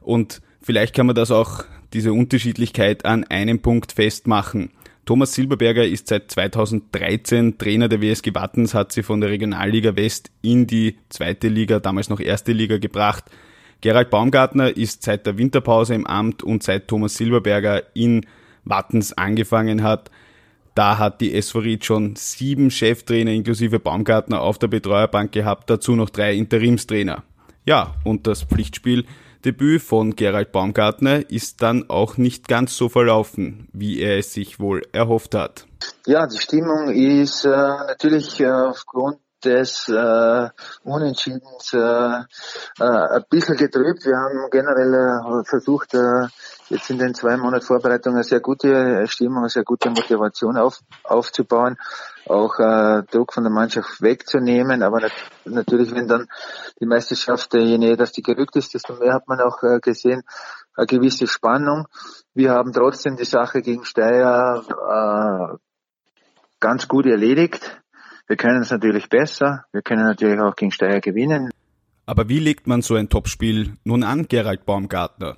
Und 0.00 0.40
vielleicht 0.62 0.94
kann 0.94 1.06
man 1.06 1.16
das 1.16 1.30
auch, 1.30 1.64
diese 1.92 2.12
Unterschiedlichkeit 2.12 3.04
an 3.04 3.24
einem 3.24 3.60
Punkt 3.60 3.92
festmachen. 3.92 4.70
Thomas 5.06 5.32
Silberberger 5.32 5.86
ist 5.86 6.08
seit 6.08 6.30
2013 6.30 7.56
Trainer 7.56 7.88
der 7.88 8.02
WSG 8.02 8.34
Wattens, 8.34 8.74
hat 8.74 8.92
sie 8.92 9.02
von 9.02 9.22
der 9.22 9.30
Regionalliga 9.30 9.96
West 9.96 10.30
in 10.42 10.66
die 10.66 10.98
zweite 11.08 11.48
Liga, 11.48 11.80
damals 11.80 12.10
noch 12.10 12.20
erste 12.20 12.52
Liga 12.52 12.76
gebracht. 12.76 13.24
Gerald 13.80 14.10
Baumgartner 14.10 14.76
ist 14.76 15.02
seit 15.02 15.24
der 15.24 15.38
Winterpause 15.38 15.94
im 15.94 16.06
Amt 16.06 16.42
und 16.42 16.62
seit 16.62 16.88
Thomas 16.88 17.16
Silberberger 17.16 17.84
in 17.94 18.26
Wattens 18.68 19.12
angefangen 19.12 19.82
hat. 19.82 20.10
Da 20.74 20.98
hat 20.98 21.20
die 21.20 21.36
Ried 21.36 21.84
schon 21.84 22.14
sieben 22.16 22.70
Cheftrainer 22.70 23.32
inklusive 23.32 23.80
Baumgartner 23.80 24.40
auf 24.40 24.58
der 24.58 24.68
Betreuerbank 24.68 25.32
gehabt, 25.32 25.68
dazu 25.70 25.96
noch 25.96 26.10
drei 26.10 26.34
Interimstrainer. 26.34 27.24
Ja, 27.64 27.96
und 28.04 28.26
das 28.26 28.44
Pflichtspiel 28.44 29.04
Debüt 29.44 29.82
von 29.82 30.16
Gerald 30.16 30.50
Baumgartner 30.50 31.30
ist 31.30 31.62
dann 31.62 31.88
auch 31.88 32.16
nicht 32.16 32.48
ganz 32.48 32.76
so 32.76 32.88
verlaufen, 32.88 33.68
wie 33.72 34.00
er 34.00 34.18
es 34.18 34.32
sich 34.32 34.58
wohl 34.58 34.82
erhofft 34.92 35.34
hat. 35.34 35.66
Ja, 36.06 36.26
die 36.26 36.38
Stimmung 36.38 36.90
ist 36.90 37.44
äh, 37.44 37.50
natürlich 37.50 38.40
äh, 38.40 38.50
aufgrund 38.50 39.18
des 39.44 39.88
äh, 39.88 40.48
Unentschiedens 40.82 41.72
äh, 41.72 41.78
äh, 41.78 42.84
ein 42.84 43.24
bisschen 43.30 43.56
getrübt. 43.56 44.04
Wir 44.04 44.16
haben 44.16 44.50
generell 44.50 44.94
äh, 44.94 45.44
versucht, 45.44 45.94
äh, 45.94 46.26
jetzt 46.70 46.90
in 46.90 46.98
den 46.98 47.14
zwei 47.14 47.36
Monaten 47.36 47.64
Vorbereitung 47.64 48.14
eine 48.14 48.24
sehr 48.24 48.40
gute 48.40 49.06
Stimmung, 49.06 49.38
eine 49.38 49.48
sehr 49.48 49.64
gute 49.64 49.90
Motivation 49.90 50.56
auf, 50.56 50.80
aufzubauen, 51.04 51.76
auch 52.26 52.58
äh, 52.58 53.02
Druck 53.10 53.32
von 53.32 53.44
der 53.44 53.52
Mannschaft 53.52 54.00
wegzunehmen. 54.00 54.82
Aber 54.82 55.00
nat 55.00 55.12
natürlich, 55.44 55.94
wenn 55.94 56.08
dann 56.08 56.26
die 56.80 56.86
Meisterschaft, 56.86 57.54
je 57.54 57.78
näher 57.78 57.96
dass 57.96 58.12
die 58.12 58.22
gerückt 58.22 58.56
ist, 58.56 58.74
desto 58.74 58.94
mehr 58.94 59.14
hat 59.14 59.28
man 59.28 59.40
auch 59.40 59.62
äh, 59.62 59.80
gesehen, 59.80 60.22
eine 60.74 60.86
gewisse 60.86 61.26
Spannung. 61.26 61.86
Wir 62.34 62.52
haben 62.52 62.72
trotzdem 62.72 63.16
die 63.16 63.24
Sache 63.24 63.62
gegen 63.62 63.84
Steyr 63.84 64.62
äh, 64.68 65.56
ganz 66.60 66.88
gut 66.88 67.06
erledigt. 67.06 67.80
Wir 68.26 68.36
können 68.36 68.60
es 68.60 68.70
natürlich 68.70 69.08
besser. 69.08 69.64
Wir 69.72 69.82
können 69.82 70.04
natürlich 70.04 70.38
auch 70.40 70.54
gegen 70.54 70.70
Steyr 70.70 71.00
gewinnen. 71.00 71.50
Aber 72.04 72.28
wie 72.28 72.38
legt 72.38 72.66
man 72.66 72.82
so 72.82 72.94
ein 72.94 73.08
Topspiel 73.08 73.76
nun 73.84 74.02
an, 74.02 74.28
Gerald 74.28 74.64
Baumgartner? 74.64 75.36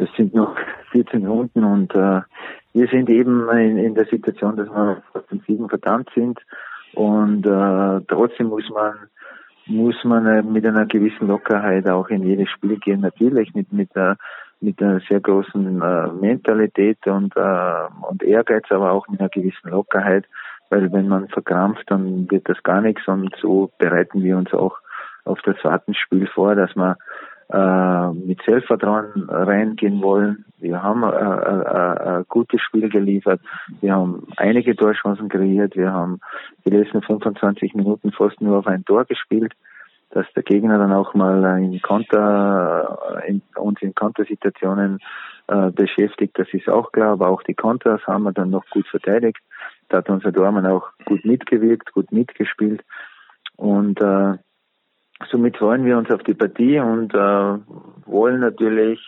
Es 0.00 0.08
sind 0.16 0.34
noch 0.34 0.56
14 0.92 1.26
Runden 1.26 1.64
und 1.64 1.94
äh, 1.94 2.20
wir 2.72 2.86
sind 2.88 3.08
eben 3.10 3.48
in, 3.50 3.78
in 3.78 3.94
der 3.94 4.06
Situation, 4.06 4.56
dass 4.56 4.68
wir 4.68 5.02
auf 5.14 5.26
den 5.30 5.40
Siegen 5.46 5.68
verdammt 5.68 6.08
sind 6.14 6.38
und 6.94 7.46
äh, 7.46 8.00
trotzdem 8.08 8.48
muss 8.48 8.68
man 8.70 8.94
muss 9.66 10.02
man 10.04 10.26
äh, 10.26 10.42
mit 10.42 10.66
einer 10.66 10.86
gewissen 10.86 11.28
Lockerheit 11.28 11.88
auch 11.88 12.08
in 12.08 12.22
jedes 12.22 12.48
Spiel 12.48 12.76
gehen. 12.78 13.00
Natürlich 13.00 13.54
mit 13.54 13.72
mit 13.72 13.94
äh, 13.94 14.14
mit 14.60 14.82
einer 14.82 15.00
sehr 15.08 15.20
großen 15.20 15.80
äh, 15.80 16.12
Mentalität 16.12 17.06
und 17.06 17.36
äh, 17.36 17.86
und 18.08 18.22
Ehrgeiz, 18.22 18.64
aber 18.70 18.92
auch 18.92 19.06
mit 19.08 19.20
einer 19.20 19.28
gewissen 19.28 19.70
Lockerheit 19.70 20.24
weil 20.70 20.92
wenn 20.92 21.08
man 21.08 21.28
verkrampft, 21.28 21.84
dann 21.88 22.30
wird 22.30 22.48
das 22.48 22.62
gar 22.62 22.80
nichts 22.80 23.06
und 23.06 23.34
so 23.42 23.70
bereiten 23.78 24.22
wir 24.22 24.36
uns 24.36 24.54
auch 24.54 24.78
auf 25.24 25.40
das 25.42 25.56
Wartenspiel 25.62 26.26
vor, 26.28 26.54
dass 26.54 26.74
äh, 26.76 26.94
mit 27.52 28.40
Selbstvertrauen 28.46 29.28
reingehen 29.28 30.02
wollen. 30.02 30.44
Wir 30.60 30.82
haben 30.82 31.04
ein 31.04 31.62
äh, 31.62 32.20
äh, 32.20 32.24
gutes 32.28 32.60
Spiel 32.60 32.88
geliefert. 32.90 33.40
Wir 33.80 33.94
haben 33.94 34.26
einige 34.36 34.76
Torchancen 34.76 35.28
kreiert. 35.28 35.74
Wir 35.74 35.92
haben 35.92 36.20
die 36.64 36.70
letzten 36.70 37.02
25 37.02 37.74
Minuten 37.74 38.12
fast 38.12 38.40
nur 38.40 38.58
auf 38.58 38.66
ein 38.66 38.84
Tor 38.84 39.04
gespielt. 39.06 39.54
Dass 40.10 40.26
der 40.34 40.42
Gegner 40.42 40.76
dann 40.76 40.92
auch 40.92 41.14
mal 41.14 41.62
in 41.62 41.80
Konter, 41.80 43.22
in, 43.26 43.42
uns 43.54 43.80
in 43.80 43.94
Kontersituationen 43.94 44.98
äh, 45.46 45.70
beschäftigt, 45.70 46.36
das 46.36 46.48
ist 46.52 46.68
auch 46.68 46.92
klar. 46.92 47.12
Aber 47.12 47.28
auch 47.28 47.42
die 47.44 47.54
Konters 47.54 48.04
haben 48.06 48.24
wir 48.24 48.32
dann 48.32 48.50
noch 48.50 48.68
gut 48.70 48.86
verteidigt. 48.88 49.38
Da 49.88 49.98
hat 49.98 50.10
unser 50.10 50.32
Dormann 50.32 50.66
auch 50.66 50.88
gut 51.04 51.24
mitgewirkt, 51.24 51.92
gut 51.92 52.12
mitgespielt. 52.12 52.82
Und 53.56 54.00
äh, 54.00 54.34
somit 55.30 55.56
freuen 55.56 55.84
wir 55.84 55.98
uns 55.98 56.10
auf 56.10 56.22
die 56.22 56.34
Partie 56.34 56.78
und 56.78 57.14
äh, 57.14 57.58
wollen 58.06 58.40
natürlich, 58.40 59.00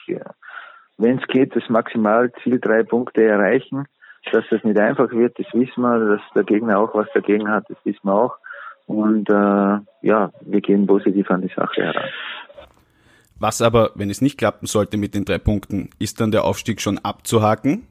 wenn 0.99 1.19
es 1.19 1.27
geht, 1.29 1.57
das 1.57 1.69
Maximalziel 1.69 2.61
drei 2.61 2.83
Punkte 2.83 3.25
erreichen. 3.25 3.87
Dass 4.31 4.45
das 4.51 4.63
nicht 4.63 4.79
einfach 4.79 5.11
wird, 5.11 5.39
das 5.39 5.47
wissen 5.53 5.83
wir. 5.83 5.99
Dass 5.99 6.21
der 6.35 6.45
Gegner 6.45 6.79
auch 6.79 6.95
was 6.95 7.09
dagegen 7.13 7.49
hat, 7.49 7.65
das 7.69 7.79
wissen 7.85 8.05
wir 8.05 8.15
auch. 8.15 8.37
Und 8.87 9.29
äh, 9.29 9.79
ja, 10.07 10.31
wir 10.43 10.61
gehen 10.61 10.87
positiv 10.87 11.31
an 11.31 11.43
die 11.43 11.53
Sache 11.55 11.83
heran. 11.83 12.09
Was 13.41 13.61
aber, 13.61 13.91
wenn 13.97 14.11
es 14.11 14.21
nicht 14.21 14.39
klappen 14.39 14.67
sollte 14.67 14.97
mit 14.97 15.15
den 15.15 15.25
drei 15.25 15.39
Punkten, 15.39 15.91
ist 15.99 16.21
dann 16.21 16.31
der 16.31 16.45
Aufstieg 16.45 16.81
schon 16.81 16.99
abzuhaken? 16.99 17.89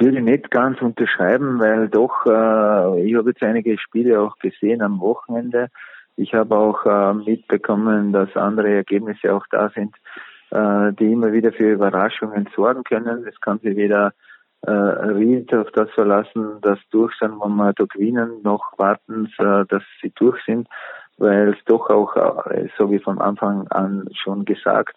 würde 0.00 0.18
ich 0.18 0.24
nicht 0.24 0.50
ganz 0.50 0.80
unterschreiben, 0.80 1.58
weil 1.58 1.88
doch, 1.88 2.24
äh, 2.26 3.02
ich 3.04 3.16
habe 3.16 3.30
jetzt 3.30 3.42
einige 3.42 3.78
Spiele 3.78 4.20
auch 4.20 4.38
gesehen 4.38 4.82
am 4.82 5.00
Wochenende. 5.00 5.68
Ich 6.18 6.34
habe 6.34 6.56
auch 6.56 6.84
äh, 6.84 7.14
mitbekommen, 7.14 8.12
dass 8.12 8.36
andere 8.36 8.70
Ergebnisse 8.74 9.32
auch 9.32 9.46
da 9.50 9.70
sind, 9.70 9.94
äh, 10.50 10.92
die 10.94 11.12
immer 11.12 11.32
wieder 11.32 11.52
für 11.52 11.70
Überraschungen 11.72 12.48
sorgen 12.56 12.82
können. 12.82 13.24
Es 13.28 13.40
kann 13.40 13.60
sich 13.60 13.76
weder 13.76 14.12
äh, 14.62 14.70
Ried 14.70 15.54
auf 15.54 15.70
das 15.70 15.88
verlassen, 15.90 16.60
dass 16.62 16.80
durch 16.90 17.14
wir 17.20 17.72
da 17.72 17.84
gewinnen, 17.84 18.42
noch 18.42 18.76
warten, 18.78 19.26
äh, 19.38 19.64
dass 19.68 19.84
sie 20.02 20.12
durch 20.16 20.42
sind, 20.44 20.66
weil 21.18 21.50
es 21.50 21.64
doch 21.66 21.88
auch, 21.88 22.16
äh, 22.46 22.68
so 22.76 22.90
wie 22.90 22.98
von 22.98 23.20
Anfang 23.20 23.68
an 23.68 24.08
schon 24.12 24.44
gesagt, 24.44 24.96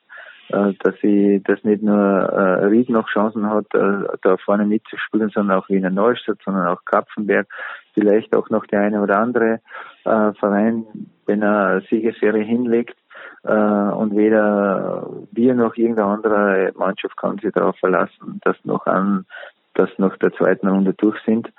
dass 0.51 0.95
sie, 1.01 1.41
dass 1.43 1.63
nicht 1.63 1.83
nur 1.83 1.97
äh, 1.97 2.65
Ried 2.65 2.89
noch 2.89 3.07
Chancen 3.09 3.49
hat, 3.49 3.73
äh, 3.73 4.17
da 4.21 4.37
vorne 4.37 4.65
mitzuspielen, 4.65 5.29
sondern 5.29 5.59
auch 5.59 5.69
Wiener 5.69 5.89
Neustadt, 5.89 6.39
sondern 6.43 6.67
auch 6.67 6.83
Kapfenberg, 6.85 7.47
vielleicht 7.93 8.35
auch 8.35 8.49
noch 8.49 8.65
der 8.65 8.81
eine 8.81 9.01
oder 9.01 9.19
andere 9.19 9.61
äh, 10.05 10.33
Verein, 10.33 10.85
wenn 11.25 11.41
er 11.41 11.81
Siegesserie 11.89 12.43
hinlegt. 12.43 12.95
Äh, 13.43 13.53
und 13.53 14.15
weder 14.15 15.07
wir 15.31 15.55
noch 15.55 15.75
irgendeine 15.75 16.09
andere 16.09 16.71
Mannschaft 16.75 17.17
kann 17.17 17.37
sich 17.39 17.51
darauf 17.53 17.77
verlassen, 17.77 18.39
dass 18.43 18.57
noch 18.63 18.85
an, 18.85 19.25
dass 19.73 19.89
noch 19.97 20.15
der 20.17 20.33
zweiten 20.33 20.67
Runde 20.67 20.93
durch 20.93 21.19
sind. 21.25 21.51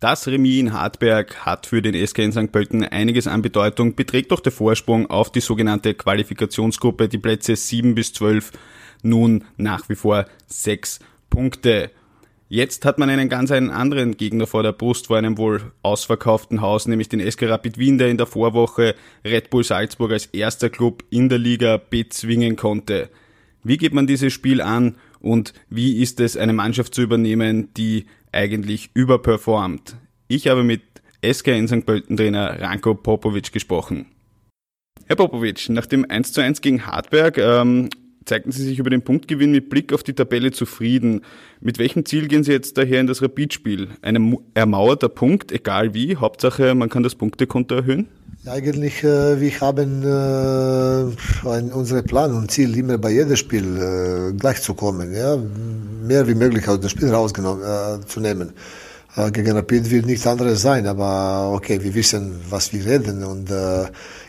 Das 0.00 0.28
Remis 0.28 0.60
in 0.60 0.72
Hartberg 0.72 1.44
hat 1.44 1.66
für 1.66 1.82
den 1.82 2.06
SK 2.06 2.20
in 2.20 2.30
St. 2.32 2.52
Pölten 2.52 2.84
einiges 2.84 3.26
an 3.26 3.42
Bedeutung, 3.42 3.96
beträgt 3.96 4.30
doch 4.30 4.38
der 4.38 4.52
Vorsprung 4.52 5.10
auf 5.10 5.32
die 5.32 5.40
sogenannte 5.40 5.92
Qualifikationsgruppe, 5.92 7.08
die 7.08 7.18
Plätze 7.18 7.56
7 7.56 7.96
bis 7.96 8.12
12, 8.12 8.52
nun 9.02 9.42
nach 9.56 9.88
wie 9.88 9.96
vor 9.96 10.26
6 10.46 11.00
Punkte. 11.30 11.90
Jetzt 12.48 12.84
hat 12.84 12.98
man 12.98 13.10
einen 13.10 13.28
ganz 13.28 13.50
einen 13.50 13.70
anderen 13.70 14.16
Gegner 14.16 14.46
vor 14.46 14.62
der 14.62 14.72
Brust 14.72 15.08
vor 15.08 15.18
einem 15.18 15.36
wohl 15.36 15.72
ausverkauften 15.82 16.60
Haus, 16.60 16.86
nämlich 16.86 17.08
den 17.08 17.28
SK 17.28 17.48
Rapid 17.48 17.76
Wien, 17.76 17.98
der 17.98 18.08
in 18.08 18.18
der 18.18 18.26
Vorwoche 18.26 18.94
Red 19.24 19.50
Bull 19.50 19.64
Salzburg 19.64 20.12
als 20.12 20.26
erster 20.26 20.70
Club 20.70 21.02
in 21.10 21.28
der 21.28 21.38
Liga 21.38 21.76
bezwingen 21.76 22.54
konnte. 22.54 23.10
Wie 23.64 23.76
geht 23.76 23.94
man 23.94 24.06
dieses 24.06 24.32
Spiel 24.32 24.60
an 24.60 24.94
und 25.18 25.52
wie 25.68 26.00
ist 26.00 26.20
es, 26.20 26.36
eine 26.36 26.52
Mannschaft 26.52 26.94
zu 26.94 27.02
übernehmen, 27.02 27.74
die 27.74 28.06
eigentlich 28.32 28.90
überperformt? 28.94 29.96
Ich 30.28 30.48
habe 30.48 30.64
mit 30.64 30.82
SK 31.24 31.48
in 31.48 31.68
St. 31.68 31.84
Pölten 31.84 32.16
Trainer 32.16 32.60
Ranko 32.60 32.94
Popovic 32.94 33.52
gesprochen. 33.52 34.06
Herr 35.06 35.16
Popovic, 35.16 35.68
nach 35.70 35.86
dem 35.86 36.08
1 36.08 36.32
zu 36.32 36.40
1 36.42 36.60
gegen 36.60 36.86
Hartberg 36.86 37.38
ähm, 37.38 37.88
zeigten 38.28 38.52
Sie 38.52 38.62
sich 38.62 38.78
über 38.78 38.90
den 38.90 39.02
Punktgewinn 39.02 39.50
mit 39.50 39.70
Blick 39.70 39.92
auf 39.92 40.02
die 40.02 40.12
Tabelle 40.12 40.52
zufrieden. 40.52 41.22
Mit 41.60 41.78
welchem 41.78 42.04
Ziel 42.04 42.28
gehen 42.28 42.44
Sie 42.44 42.52
jetzt 42.52 42.78
daher 42.78 43.00
in 43.00 43.06
das 43.06 43.22
Rapidspiel? 43.22 43.88
Ein 44.02 44.36
ermauerter 44.54 45.08
Punkt, 45.08 45.50
egal 45.50 45.94
wie, 45.94 46.16
Hauptsache 46.16 46.74
man 46.74 46.88
kann 46.88 47.02
das 47.02 47.14
Punktekonto 47.14 47.74
erhöhen? 47.74 48.08
Eigentlich, 48.46 49.02
äh, 49.02 49.40
wir 49.40 49.60
haben 49.60 50.02
äh, 50.04 51.48
ein, 51.48 51.72
unsere 51.72 52.02
Plan 52.02 52.32
und 52.34 52.50
Ziel, 52.50 52.76
immer 52.78 52.96
bei 52.96 53.10
jedem 53.10 53.36
Spiel 53.36 53.76
äh, 53.76 54.32
gleich 54.38 54.62
zu 54.62 54.74
kommen, 54.74 55.12
ja? 55.12 55.36
mehr 56.06 56.28
wie 56.28 56.34
möglich 56.34 56.66
aus 56.68 56.80
dem 56.80 56.88
Spiel 56.88 57.10
rauszunehmen. 57.10 57.62
Äh, 57.62 58.06
zu 58.06 58.20
nehmen. 58.20 58.52
Äh, 59.16 59.30
gegen 59.32 59.52
Rapid 59.52 59.90
wird 59.90 60.06
nichts 60.06 60.26
anderes 60.26 60.62
sein, 60.62 60.86
aber 60.86 61.52
okay, 61.52 61.82
wir 61.82 61.94
wissen, 61.94 62.40
was 62.48 62.72
wir 62.72 62.84
reden 62.86 63.24
und 63.24 63.50
äh, 63.50 63.86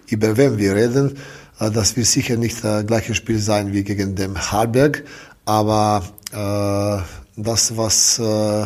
über 0.07 0.35
wen 0.35 0.57
wir 0.57 0.75
reden. 0.75 1.15
Äh, 1.60 1.72
das 1.72 1.95
wird 1.95 2.08
sicher 2.08 2.38
nicht 2.38 2.63
das 2.63 2.86
gleiche 2.86 3.13
Spiel 3.15 3.39
sein 3.39 3.74
wie 3.74 3.84
gegen 3.84 4.15
den 4.15 4.38
Harberg, 4.38 5.04
aber 5.45 6.04
äh, 6.32 7.41
das, 7.41 7.78
was 7.78 8.19
äh, 8.19 8.65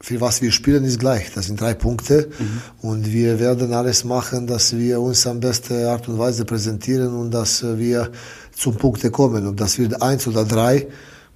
für 0.00 0.20
was 0.20 0.40
wir 0.40 0.52
spielen, 0.52 0.84
ist 0.84 1.00
gleich. 1.00 1.32
Das 1.34 1.46
sind 1.46 1.60
drei 1.60 1.74
Punkte. 1.74 2.28
Mhm. 2.38 2.88
Und 2.88 3.12
wir 3.12 3.40
werden 3.40 3.72
alles 3.72 4.04
machen, 4.04 4.46
dass 4.46 4.76
wir 4.76 5.00
uns 5.00 5.26
am 5.26 5.40
besten 5.40 5.84
Art 5.86 6.08
und 6.08 6.18
Weise 6.18 6.44
präsentieren 6.44 7.12
und 7.14 7.32
dass 7.32 7.64
wir 7.64 8.12
zum 8.54 8.76
Punkte 8.76 9.10
kommen. 9.10 9.46
Ob 9.48 9.56
das 9.56 9.78
wird 9.78 10.00
eins 10.00 10.28
oder 10.28 10.44
drei, 10.44 10.86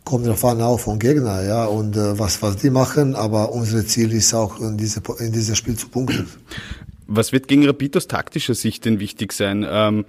kommt 0.05 0.27
darauf 0.27 0.45
an, 0.45 0.63
auch 0.63 0.79
vom 0.79 0.99
Gegner, 0.99 1.43
ja, 1.43 1.65
und 1.65 1.97
äh, 1.97 2.19
was, 2.19 2.43
was 2.43 2.57
die 2.59 2.71
machen. 2.71 3.17
Aber 3.17 3.53
unser 3.53 3.85
Ziel 3.87 4.13
ist 4.13 4.35
auch, 4.35 4.61
in, 4.61 4.77
diese, 4.77 5.03
in 5.19 5.33
diesem 5.33 5.55
Spiel 5.55 5.77
zu 5.77 5.89
punkten. 5.89 6.29
Was 7.13 7.33
wird 7.33 7.49
gegen 7.49 7.67
Rapid 7.67 7.97
aus 7.97 8.07
taktischer 8.07 8.55
Sicht 8.55 8.85
denn 8.85 9.01
wichtig 9.01 9.33
sein? 9.33 9.67
Ähm, 9.69 10.05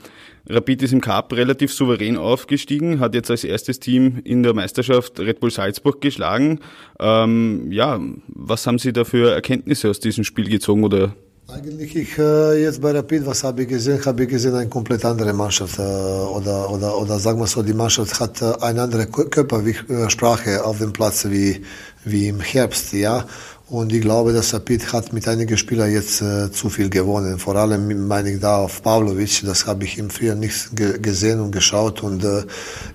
Rapid 0.48 0.84
ist 0.84 0.94
im 0.94 1.02
Cup 1.02 1.34
relativ 1.34 1.74
souverän 1.74 2.16
aufgestiegen, 2.16 3.00
hat 3.00 3.16
jetzt 3.16 3.32
als 3.32 3.44
erstes 3.44 3.80
Team 3.80 4.22
in 4.24 4.44
der 4.44 4.54
Meisterschaft 4.54 5.20
Red 5.20 5.40
Bull 5.40 5.50
Salzburg 5.50 6.00
geschlagen. 6.00 6.60
Ähm, 7.00 7.72
ja, 7.72 8.00
was 8.28 8.68
haben 8.68 8.78
Sie 8.78 8.94
da 8.94 9.04
für 9.04 9.34
Erkenntnisse 9.34 9.90
aus 9.90 10.00
diesem 10.00 10.24
Spiel 10.24 10.48
gezogen 10.48 10.84
oder 10.84 11.16
eigentlich 11.52 11.96
ich 11.96 12.18
äh, 12.18 12.64
jetzt 12.64 12.82
bei 12.82 12.92
Rapid, 12.92 13.26
was 13.26 13.44
habe 13.44 13.64
ich 13.64 13.68
gesehen? 13.68 14.00
Habe 14.06 14.24
ich 14.24 14.30
gesehen 14.30 14.56
eine 14.56 14.70
komplett 14.70 15.04
andere 15.04 15.34
Mannschaft 15.34 15.80
äh, 15.80 15.82
oder 15.82 16.70
oder 16.70 16.98
oder 16.98 17.20
sagen 17.20 17.40
wir 17.40 17.48
so, 17.48 17.62
die 17.62 17.74
Mannschaft 17.74 18.20
hat 18.20 18.42
äh, 18.42 18.54
eine 18.62 18.84
andere 18.84 19.08
Körpersprache 19.08 20.64
auf 20.64 20.78
dem 20.78 20.94
Platz 20.94 21.26
wie 21.30 21.62
wie 22.06 22.30
im 22.30 22.40
Herbst, 22.40 22.94
ja. 22.94 23.26
Und 23.72 23.94
ich 23.94 24.02
glaube, 24.02 24.34
dass 24.34 24.54
Rapid 24.54 24.92
hat 24.92 25.14
mit 25.14 25.30
einigen 25.30 25.58
Spielern 25.58 25.94
jetzt 25.94 26.22
äh, 26.22 26.52
zu 26.52 26.70
viel 26.70 26.90
gewonnen. 26.90 27.40
Vor 27.40 27.56
allem 27.56 28.06
meine 28.06 28.34
ich 28.34 28.42
da 28.42 28.58
auf 28.58 28.84
Pavlovic. 28.84 29.44
Das 29.46 29.66
habe 29.66 29.86
ich 29.86 29.98
im 29.98 30.10
Frühjahr 30.10 30.36
nicht 30.36 30.76
ge 30.76 31.00
gesehen 31.00 31.40
und 31.40 31.54
geschaut. 31.54 32.04
Und 32.04 32.22
äh, 32.26 32.44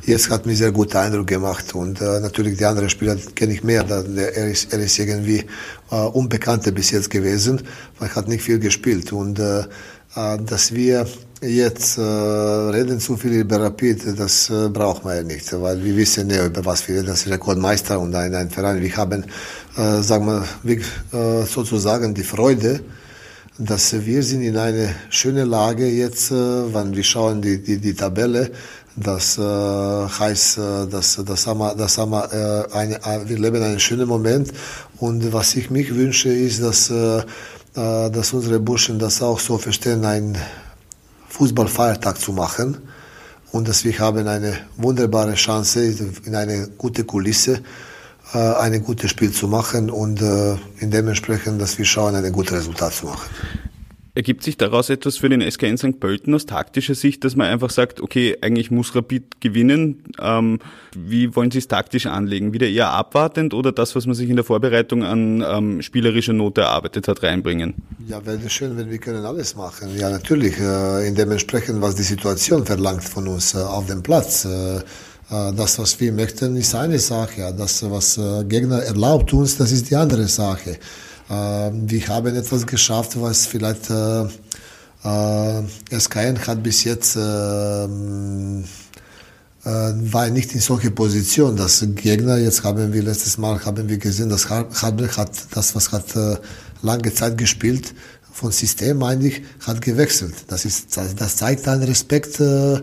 jetzt 0.05 0.29
hat 0.29 0.45
mir 0.45 0.55
sehr 0.55 0.73
guten 0.73 0.99
Eindruck 0.99 1.29
gemacht. 1.29 1.75
Und 1.75 2.03
äh, 2.03 2.21
natürlich 2.21 2.59
die 2.59 2.67
anderen 2.67 2.91
Spieler 2.91 3.17
kenne 3.35 3.55
ich 3.55 3.65
mehr. 3.65 3.85
Da, 3.85 4.03
der, 4.03 4.37
er, 4.37 4.51
ist, 4.51 4.71
er 4.71 4.81
ist 4.81 4.99
irgendwie 4.99 5.47
äh, 5.91 5.95
Unbekannter 5.95 6.73
bis 6.73 6.91
jetzt 6.91 7.09
gewesen, 7.09 7.63
weil 7.99 8.11
er 8.11 8.15
hat 8.15 8.29
nicht 8.29 8.43
viel 8.43 8.59
gespielt. 8.59 9.15
Und 9.15 9.39
äh, 9.39 9.61
äh 10.15 10.37
dass 10.45 10.75
wir 10.75 11.07
jetzt 11.43 11.99
äh, 11.99 12.01
reden 12.01 12.99
zu 12.99 13.17
viel 13.17 13.33
über 13.33 13.61
Rapid, 13.61 14.19
das 14.19 14.49
äh, 14.51 14.69
braucht 14.69 15.05
man 15.05 15.17
ja 15.17 15.23
nicht, 15.23 15.53
weil 15.61 15.83
wir 15.85 15.97
wissen 15.97 16.31
ja, 16.31 16.47
über 16.47 16.65
was 16.65 16.87
wir 16.89 16.97
reden. 16.97 17.09
Das 17.09 17.27
ist 17.27 17.33
Rekordmeister 17.33 18.01
und 18.01 18.15
ein, 18.15 18.35
ein 18.35 18.51
Verein. 18.51 18.81
Wir 18.81 18.97
haben, 18.97 19.25
äh, 19.77 20.03
sagen 20.03 20.27
wir, 20.27 20.45
wir 20.63 20.79
äh, 20.79 21.45
sozusagen 21.45 22.15
die 22.15 22.25
Freude, 22.25 22.81
dass 23.59 23.93
wir 24.05 24.23
sind 24.23 24.43
in 24.43 24.57
eine 24.57 24.95
schöne 25.11 25.45
Lage 25.45 25.87
jetzt, 25.87 26.31
äh, 26.31 26.35
wenn 26.35 26.95
wir 26.95 27.05
schauen 27.05 27.43
die, 27.43 27.63
die, 27.63 27.79
die 27.79 27.95
Tabelle, 27.95 28.51
das 28.97 29.37
äh, 29.37 29.43
heißt, 29.43 30.59
äh, 30.59 30.87
dass, 30.89 31.21
das 31.25 31.47
haben 31.47 31.61
wir, 31.61 31.75
das 31.75 31.99
haben 31.99 32.13
wir, 32.13 32.33
äh, 32.73 32.75
eine, 32.75 32.97
äh, 32.97 33.29
wir 33.29 33.39
leben 33.39 33.63
einen 33.63 33.81
schönen 33.81 34.09
Moment 34.09 34.53
und 34.99 35.33
was 35.35 35.55
ich 35.55 35.71
mich 35.71 35.95
wünsche 35.95 36.31
ist, 36.31 36.63
dass, 36.63 36.91
äh, 36.91 37.19
äh 37.19 38.11
dass 38.11 38.33
unsere 38.33 38.59
Burschen 38.59 38.99
das 38.99 39.21
auch 39.21 39.39
so 39.39 39.59
verstehen, 39.59 40.05
ein 40.07 40.39
Fußballfeiertag 41.37 42.19
zu 42.19 42.33
machen 42.33 42.79
und 43.53 43.69
dass 43.69 43.85
wir 43.85 43.99
haben 43.99 44.27
eine 44.27 44.59
wunderbare 44.77 45.35
Chance 45.35 45.85
in 46.25 46.35
eine 46.35 46.69
gute 46.79 47.05
Kulisse 47.05 47.63
äh, 48.35 48.39
ein 48.39 48.83
gutes 48.83 49.11
Spiel 49.11 49.31
zu 49.31 49.47
machen 49.47 49.91
und 49.91 50.21
äh, 50.21 50.57
in 50.79 50.91
dementsprechend, 50.91 51.61
dass 51.61 51.79
wir 51.79 51.85
schauen, 51.85 52.15
ein 52.15 52.33
gutes 52.33 52.53
Resultat 52.53 52.93
zu 52.95 53.07
machen. 53.07 53.29
Ergibt 54.17 54.43
sich 54.43 54.57
daraus 54.57 54.89
etwas 54.89 55.19
für 55.19 55.29
den 55.29 55.43
SKN 55.43 55.77
St. 55.77 56.01
Pölten 56.01 56.33
aus 56.33 56.47
taktischer 56.47 56.95
Sicht, 56.95 57.23
dass 57.23 57.37
man 57.37 57.49
einfach 57.49 57.69
sagt, 57.69 58.01
okay, 58.01 58.39
eigentlich 58.41 58.71
muss 58.71 58.95
Rapid 58.95 59.43
gewinnen. 59.43 60.05
Ähm, 60.19 60.59
wie 60.95 61.37
wollen 61.37 61.51
Sie 61.51 61.59
es 61.59 61.69
taktisch 61.69 62.07
anlegen? 62.07 62.55
Wieder 62.55 62.67
eher 62.67 62.93
abwartend 62.93 63.53
oder 63.53 63.73
das, 63.73 63.95
was 63.95 64.07
man 64.07 64.15
sich 64.15 64.31
in 64.31 64.37
der 64.37 64.45
Vorbereitung 64.47 65.05
an 65.05 65.45
ähm, 65.47 65.83
spielerischer 65.83 66.33
Note 66.33 66.63
erarbeitet 66.63 67.09
hat, 67.09 67.23
reinbringen? 67.23 67.75
Ja, 68.09 68.25
wäre 68.25 68.49
schön, 68.49 68.79
wenn 68.79 68.91
wir 68.91 68.97
können 68.97 69.23
alles 69.23 69.55
machen. 69.55 69.91
Ja, 69.99 70.09
natürlich, 70.09 70.59
äh, 70.59 71.07
in 71.07 71.15
dementsprechend, 71.15 71.83
was 71.83 71.95
die 71.95 72.03
Situation 72.03 72.65
verlangt 72.65 73.05
von 73.05 73.29
uns 73.29 73.53
äh, 73.53 73.59
auf 73.59 73.85
dem 73.85 74.03
Platz. 74.03 74.47
Äh, 74.47 74.77
äh 74.79 74.83
das, 75.29 75.79
was 75.79 76.01
wir 76.01 76.13
möchten, 76.13 76.57
ist 76.57 76.75
eine 76.75 77.01
Sache. 77.01 77.55
Das, 77.55 77.83
was 77.91 78.17
äh, 78.17 78.45
Gegner 78.45 78.79
erlaubt 78.79 79.35
uns, 79.35 79.59
das 79.59 79.73
ist 79.73 79.91
die 79.91 79.97
andere 79.97 80.27
Sache. 80.27 80.79
Ähm, 81.31 81.91
wir 81.91 82.09
haben 82.09 82.35
etwas 82.35 82.67
geschafft, 82.67 83.21
was 83.21 83.47
vielleicht 83.47 83.91
äh, 83.91 84.25
äh, 85.05 85.63
SKN 85.99 86.47
hat 86.47 86.63
bis 86.63 86.85
jetzt 86.85 87.17
ähm, 87.17 88.65
äh, 89.65 89.69
war 89.69 90.31
nicht 90.31 90.55
in 90.55 90.61
solche 90.61 90.91
Position. 90.91 91.57
Das 91.57 91.85
Gegner, 91.95 92.39
jetzt 92.39 92.63
haben 92.63 92.93
wir 92.93 93.03
letztes 93.03 93.39
Mal 93.39 93.65
haben 93.65 93.89
wir 93.89 93.99
gesehen, 93.99 94.29
das 94.29 94.49
Hartberg 94.49 95.17
hat 95.17 95.31
das, 95.51 95.75
was 95.75 95.93
hat 95.93 96.15
äh, 96.15 96.37
lange 96.83 97.13
Zeit 97.13 97.37
gespielt, 97.37 97.95
von 98.37 98.53
System 98.53 99.03
eigentlich, 99.03 99.43
hat 99.67 99.81
gewechselt. 99.81 100.35
Das 100.49 100.67
ist, 100.67 100.95
das 100.95 101.37
zeigt 101.37 101.67
einen 101.69 101.85
Respekt 101.85 102.39
äh, 102.39 102.75
äh, 102.75 102.81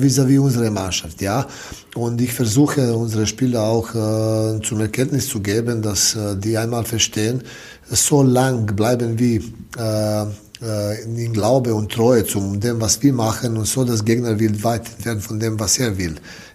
vis-à-vis 0.00 0.38
unsere 0.38 0.70
Mannschaft, 0.70 1.20
ja. 1.20 1.48
Und 1.96 2.20
ich 2.20 2.32
versuche 2.32 2.94
unsere 2.94 3.26
Spieler 3.26 3.62
auch 3.62 3.88
äh, 3.90 4.62
zum 4.62 4.80
Erkenntnis 4.80 5.28
zu 5.28 5.40
geben, 5.40 5.82
dass 5.82 6.14
äh, 6.14 6.36
die 6.36 6.56
einmal 6.56 6.84
verstehen, 6.84 7.42
so 7.90 8.22
lang 8.22 8.66
bleiben 8.76 9.18
wir 9.18 9.40
äh, 9.76 10.26
äh, 10.62 11.02
in 11.02 11.32
Glaube 11.32 11.74
und 11.74 11.90
Treue 11.90 12.24
zu 12.24 12.56
dem, 12.56 12.80
was 12.80 13.02
wir 13.02 13.12
machen 13.12 13.56
und 13.56 13.66
so, 13.66 13.84
das 13.84 14.04
Gegner 14.04 14.38
will 14.38 14.62
weit 14.62 14.86
entfernt 14.86 15.22
von 15.24 15.40
dem, 15.40 15.58
was 15.58 15.78
er 15.80 15.98
will. 15.98 16.14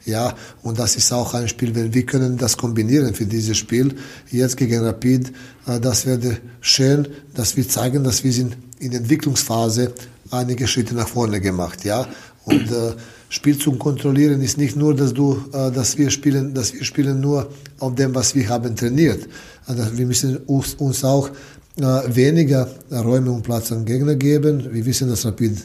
Ja, 0.09 0.35
und 0.63 0.79
das 0.79 0.95
ist 0.95 1.11
auch 1.13 1.33
ein 1.33 1.47
Spiel, 1.47 1.73
wenn 1.75 1.93
wir 1.93 2.05
können 2.05 2.37
das 2.37 2.57
kombinieren 2.57 3.13
für 3.13 3.25
dieses 3.25 3.57
Spiel, 3.57 3.95
jetzt 4.31 4.57
gegen 4.57 4.83
Rapid, 4.83 5.31
äh, 5.67 5.79
das 5.79 6.05
wäre 6.05 6.37
schön, 6.61 7.07
dass 7.33 7.55
wir 7.55 7.67
zeigen, 7.67 8.03
dass 8.03 8.23
wir 8.23 8.33
sind 8.33 8.57
in 8.79 8.91
Entwicklungsphase 8.91 9.93
einige 10.31 10.67
Schritte 10.67 10.95
nach 10.95 11.07
vorne 11.07 11.39
gemacht, 11.39 11.85
ja. 11.85 12.07
Und 12.45 12.71
äh, 12.71 12.93
Spiel 13.29 13.57
zu 13.59 13.73
kontrollieren 13.73 14.41
ist 14.41 14.57
nicht 14.57 14.75
nur, 14.75 14.95
dass 14.95 15.13
du, 15.13 15.39
äh, 15.53 15.71
dass 15.71 15.97
wir 15.97 16.09
spielen, 16.09 16.53
dass 16.53 16.73
wir 16.73 16.83
spielen 16.83 17.21
nur 17.21 17.49
auf 17.79 17.93
dem, 17.95 18.15
was 18.15 18.33
wir 18.33 18.49
haben 18.49 18.75
trainiert. 18.75 19.27
Also 19.67 19.97
wir 19.97 20.05
müssen 20.07 20.37
uns, 20.47 20.73
uns 20.75 21.03
auch 21.03 21.29
äh, 21.77 21.81
weniger 22.15 22.67
Räume 22.91 23.31
und 23.31 23.43
Platz 23.43 23.71
an 23.71 23.85
Gegner 23.85 24.15
geben. 24.15 24.73
Wir 24.73 24.83
wissen, 24.85 25.09
dass 25.09 25.25
Rapid 25.25 25.57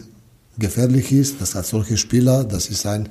gefährlich 0.58 1.10
ist. 1.10 1.40
Das 1.40 1.54
hat 1.54 1.66
solche 1.66 1.96
Spieler. 1.96 2.44
Das 2.44 2.68
ist 2.68 2.86
ein, 2.86 3.08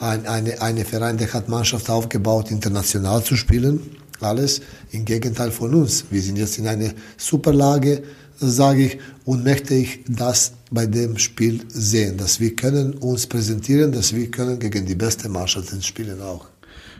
ein 0.00 0.26
eine, 0.26 0.60
eine 0.60 0.84
Verein, 0.84 1.18
der 1.18 1.32
hat 1.32 1.48
Mannschaft 1.48 1.88
aufgebaut, 1.90 2.50
international 2.50 3.22
zu 3.22 3.36
spielen. 3.36 3.80
Alles 4.20 4.60
im 4.92 5.04
Gegenteil 5.04 5.50
von 5.50 5.74
uns. 5.74 6.04
Wir 6.10 6.22
sind 6.22 6.36
jetzt 6.36 6.58
in 6.58 6.66
einer 6.66 6.90
Superlage 7.16 8.02
sage 8.38 8.84
ich, 8.86 8.98
und 9.24 9.44
möchte 9.44 9.74
ich 9.74 10.00
das 10.08 10.52
bei 10.70 10.86
dem 10.86 11.18
Spiel 11.18 11.60
sehen, 11.68 12.16
dass 12.16 12.40
wir 12.40 12.54
können 12.54 12.94
uns 12.94 13.26
präsentieren, 13.26 13.92
dass 13.92 14.14
wir 14.14 14.30
können 14.30 14.58
gegen 14.58 14.84
die 14.86 14.94
beste 14.94 15.28
Mannschaft 15.28 15.72
spielen 15.84 16.20
auch. 16.20 16.46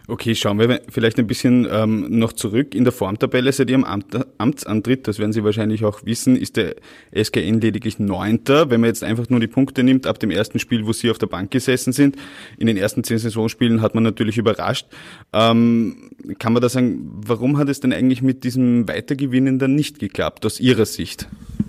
Okay, 0.06 0.34
schauen 0.34 0.58
wir 0.58 0.82
vielleicht 0.90 1.18
ein 1.18 1.26
bisschen 1.26 1.66
ähm, 1.70 2.18
noch 2.18 2.34
zurück. 2.34 2.74
In 2.74 2.84
der 2.84 2.92
Formtabelle 2.92 3.50
seit 3.50 3.70
Ihrem 3.70 3.84
Amt, 3.84 4.14
Amtsantritt, 4.36 5.08
das 5.08 5.18
werden 5.18 5.32
Sie 5.32 5.44
wahrscheinlich 5.44 5.82
auch 5.82 6.04
wissen, 6.04 6.36
ist 6.36 6.58
der 6.58 6.74
SKN 7.14 7.62
lediglich 7.62 7.98
Neunter. 7.98 8.68
Wenn 8.68 8.82
man 8.82 8.88
jetzt 8.88 9.02
einfach 9.02 9.30
nur 9.30 9.40
die 9.40 9.46
Punkte 9.46 9.82
nimmt 9.82 10.06
ab 10.06 10.18
dem 10.18 10.30
ersten 10.30 10.58
Spiel, 10.58 10.86
wo 10.86 10.92
Sie 10.92 11.10
auf 11.10 11.16
der 11.16 11.26
Bank 11.26 11.50
gesessen 11.50 11.94
sind, 11.94 12.16
in 12.58 12.66
den 12.66 12.76
ersten 12.76 13.02
zehn 13.02 13.16
Saisonspielen 13.16 13.80
hat 13.80 13.94
man 13.94 14.04
natürlich 14.04 14.36
überrascht. 14.36 14.88
Ähm, 15.32 16.10
kann 16.38 16.52
man 16.52 16.60
da 16.60 16.68
sagen, 16.68 17.10
warum 17.24 17.56
hat 17.56 17.70
es 17.70 17.80
denn 17.80 17.94
eigentlich 17.94 18.20
mit 18.20 18.44
diesem 18.44 18.86
Weitergewinnen 18.86 19.58
dann 19.58 19.74
nicht 19.74 20.00
geklappt, 20.00 20.44
aus 20.44 20.60
Ihrer 20.60 20.84
Sicht? 20.84 21.28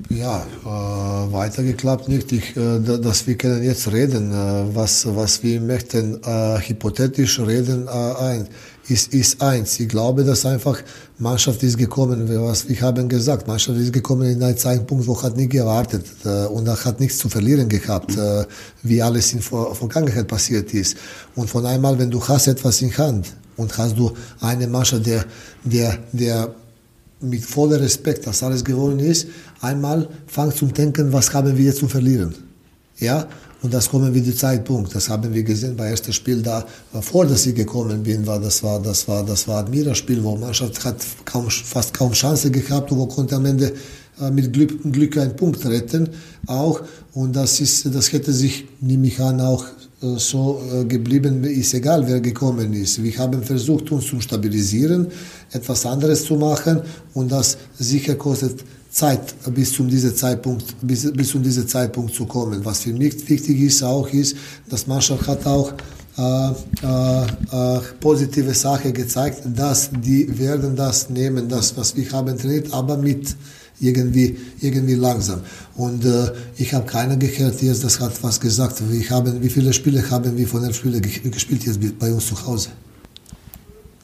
Ja, 0.10 0.46
äh, 0.64 1.34
weitergeklappt 1.34 2.10
nicht. 2.10 2.32
Ich, 2.32 2.56
äh, 2.56 2.80
dass 2.80 3.26
wir 3.28 3.36
können 3.36 3.64
jetzt 3.64 3.92
reden, 3.92 4.32
äh, 4.32 4.76
was, 4.76 5.06
was 5.16 5.42
wir 5.44 5.60
möchten, 5.62 6.22
äh, 6.24 6.60
hypothetisch 6.60 7.40
reden, 7.40 7.88
äh, 7.88 7.92
ein, 7.92 8.48
ist, 8.88 9.14
ist 9.14 9.42
eins. 9.42 9.80
Ich 9.80 9.90
glaube, 9.90 10.24
dass 10.24 10.46
einfach 10.46 10.80
Mannschaft 11.18 11.64
ist 11.64 11.78
gekommen, 11.78 12.30
was 12.30 12.70
wir 12.70 12.80
haben 12.82 13.10
gesagt, 13.10 13.48
Mannschaft 13.48 13.80
ist 13.80 13.94
gekommen 13.94 14.30
in 14.30 14.44
einen 14.44 14.58
Zeitpunkt, 14.58 15.08
wo 15.08 15.22
hat 15.22 15.38
nicht 15.38 15.52
gewartet 15.52 16.06
äh, 16.24 16.46
und 16.46 16.68
hat 16.68 17.00
nichts 17.00 17.18
zu 17.18 17.30
verlieren 17.30 17.68
gehabt, 17.68 18.16
äh, 18.16 18.46
wie 18.84 19.02
alles 19.02 19.34
in 19.34 19.42
Ver 19.42 19.74
Vergangenheit 19.74 20.28
passiert 20.28 20.74
ist. 20.74 20.98
Und 21.36 21.50
von 21.50 21.66
einmal, 21.66 21.98
wenn 21.98 22.12
du 22.12 22.26
hast 22.28 22.48
etwas 22.48 22.82
in 22.82 22.96
Hand 22.98 23.34
und 23.58 23.76
hast 23.78 23.98
du 23.98 24.12
eine 24.42 24.68
Mannschaft, 24.68 25.06
der, 25.06 25.26
der, 25.64 25.98
der 26.12 26.54
mit 27.22 27.44
voller 27.44 27.80
Respekt, 27.80 28.28
dass 28.28 28.44
alles 28.44 28.64
gewonnen 28.64 29.00
ist, 29.00 29.28
einmal 29.66 30.08
fangt 30.28 30.56
zum 30.56 30.74
Denken, 30.74 31.12
was 31.12 31.34
haben 31.34 31.58
wir 31.58 31.66
jetzt 31.66 31.80
zu 31.80 31.88
verlieren. 31.88 32.34
Ja, 33.00 33.28
und 33.62 33.74
das 33.74 33.90
kommen 33.90 34.14
wir 34.14 34.22
die 34.22 34.36
Zeitpunkt. 34.36 34.94
Das 34.96 35.10
haben 35.10 35.34
wir 35.34 35.44
gesehen 35.44 35.76
bei 35.76 35.88
ersten 35.90 36.14
Spiel 36.14 36.42
da, 36.42 36.66
vor 37.02 37.26
dass 37.26 37.46
ich 37.46 37.56
gekommen 37.56 38.04
bin, 38.04 38.26
war 38.28 38.40
das 38.40 38.62
war 38.62 38.80
das 38.80 39.08
war 39.08 39.26
das 39.26 39.48
war 39.48 39.58
Admira-Spiel, 39.64 40.24
wo 40.24 40.36
Mannschaft 40.36 40.86
hat 40.86 40.98
kaum, 41.26 41.50
fast 41.50 41.94
kaum 41.94 42.12
Chance 42.12 42.52
gehabt, 42.52 42.92
wo 42.92 43.06
konnte 43.08 43.36
am 43.36 43.46
Ende 43.46 43.74
äh, 44.22 44.30
mit 44.32 44.54
Glück, 44.54 44.72
Glück 44.92 45.18
einen 45.18 45.36
Punkt 45.36 45.66
retten 45.66 46.10
auch. 46.48 46.82
Und 47.14 47.36
das 47.36 47.60
ist, 47.60 47.94
das 47.94 48.12
hätte 48.14 48.32
sich, 48.34 48.66
nehme 48.82 49.08
ich 49.08 49.20
an, 49.20 49.42
auch 49.42 49.66
äh, 50.02 50.18
so 50.18 50.62
äh, 50.72 50.86
geblieben, 50.86 51.44
ist 51.44 51.74
egal, 51.74 52.08
wer 52.08 52.22
gekommen 52.22 52.72
ist. 52.74 53.02
Wir 53.02 53.18
haben 53.18 53.42
versucht, 53.44 53.92
uns 53.92 54.06
zu 54.06 54.22
stabilisieren, 54.22 55.08
etwas 55.52 55.86
anderes 55.86 56.24
zu 56.24 56.36
machen 56.36 56.82
und 57.14 57.32
das 57.32 57.58
sicher 57.80 58.16
kostet 58.16 58.64
Zeit, 58.96 59.36
bis 59.54 59.74
zum 59.74 59.90
diesem 59.90 60.16
Zeitpunkt, 60.16 60.74
bis, 60.82 61.12
bis 61.12 61.28
zum 61.28 61.44
diesem 61.44 61.68
Zeitpunkt 61.68 62.14
zu 62.16 62.26
kommen. 62.26 62.64
Was 62.64 62.84
für 62.84 62.94
mich 62.94 63.28
wichtig 63.30 63.60
ist, 63.60 63.84
auch 63.84 64.08
ist, 64.08 64.38
dass 64.70 64.88
Mannschaft 64.88 65.28
hat 65.28 65.46
auch 65.46 65.74
äh, 66.18 66.52
äh, 66.52 67.80
positive 68.00 68.54
Sache 68.54 68.94
gezeigt, 68.94 69.42
dass 69.54 69.90
die 69.92 70.40
werden 70.40 70.78
das 70.78 71.10
nehmen, 71.10 71.50
das 71.50 71.76
was 71.76 71.94
wir 71.98 72.10
haben 72.14 72.38
trainiert, 72.38 72.72
aber 72.72 72.96
mit 72.96 73.36
irgendwie 73.82 74.38
irgendwie 74.62 74.96
langsam. 74.96 75.42
Und 75.76 76.06
äh, 76.06 76.32
ich 76.56 76.74
habe 76.74 76.86
keiner 76.86 77.18
gehört 77.18 77.62
jetzt, 77.62 77.84
das 77.84 78.00
hat 78.00 78.14
was 78.24 78.40
gesagt. 78.40 78.82
Wir 78.90 79.10
haben, 79.10 79.44
wie 79.44 79.50
viele 79.50 79.74
Spiele 79.74 80.10
haben 80.10 80.38
wir 80.38 80.48
von 80.48 80.62
den 80.62 80.74
Spielen 80.74 81.02
gespielt 81.02 81.66
jetzt 81.66 81.80
bei 82.00 82.14
uns 82.14 82.28
zu 82.28 82.48
Hause? 82.48 82.70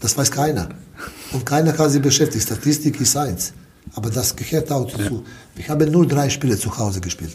Das 0.01 0.17
weiß 0.17 0.29
keiner. 0.31 0.67
Und 1.31 1.45
keiner 1.45 1.77
hat 1.77 1.91
sich 1.91 2.01
beschäftigt. 2.01 2.43
Statistik 2.43 2.99
ist 2.99 3.15
eins. 3.15 3.53
Aber 3.93 4.09
das 4.09 4.35
gehört 4.35 4.71
auch 4.71 4.89
dazu. 4.89 5.15
Ja. 5.15 5.23
Wir 5.55 5.67
haben 5.67 5.91
nur 5.91 6.07
drei 6.07 6.29
Spiele 6.29 6.57
zu 6.57 6.77
Hause 6.77 7.01
gespielt. 7.01 7.33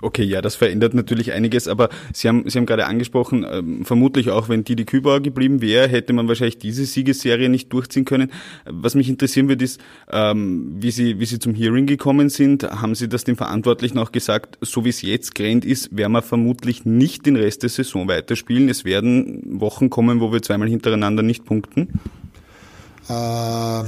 Okay, 0.00 0.22
ja, 0.22 0.40
das 0.40 0.54
verändert 0.54 0.94
natürlich 0.94 1.32
einiges, 1.32 1.66
aber 1.66 1.88
Sie 2.12 2.28
haben, 2.28 2.48
Sie 2.48 2.58
haben 2.58 2.66
gerade 2.66 2.86
angesprochen, 2.86 3.44
ähm, 3.50 3.84
vermutlich 3.84 4.30
auch, 4.30 4.48
wenn 4.48 4.62
Didi 4.62 4.84
Kübauer 4.84 5.20
geblieben 5.20 5.60
wäre, 5.60 5.88
hätte 5.88 6.12
man 6.12 6.28
wahrscheinlich 6.28 6.58
diese 6.58 6.84
Siegesserie 6.84 7.48
nicht 7.48 7.72
durchziehen 7.72 8.04
können. 8.04 8.30
Was 8.64 8.94
mich 8.94 9.08
interessieren 9.08 9.48
wird, 9.48 9.62
ist, 9.62 9.80
ähm, 10.10 10.76
wie, 10.78 10.90
Sie, 10.90 11.18
wie 11.18 11.24
Sie 11.24 11.38
zum 11.38 11.54
Hearing 11.54 11.86
gekommen 11.86 12.28
sind. 12.28 12.62
Haben 12.62 12.94
Sie 12.94 13.08
das 13.08 13.24
den 13.24 13.36
Verantwortlichen 13.36 13.98
auch 13.98 14.12
gesagt, 14.12 14.58
so 14.60 14.84
wie 14.84 14.90
es 14.90 15.02
jetzt 15.02 15.34
grenzt 15.34 15.66
ist, 15.66 15.96
werden 15.96 16.12
wir 16.12 16.22
vermutlich 16.22 16.84
nicht 16.84 17.26
den 17.26 17.36
Rest 17.36 17.62
der 17.62 17.70
Saison 17.70 18.06
weiterspielen. 18.08 18.68
Es 18.68 18.84
werden 18.84 19.60
Wochen 19.60 19.90
kommen, 19.90 20.20
wo 20.20 20.32
wir 20.32 20.42
zweimal 20.42 20.68
hintereinander 20.68 21.22
nicht 21.22 21.44
punkten? 21.44 21.98
Äh 23.08 23.82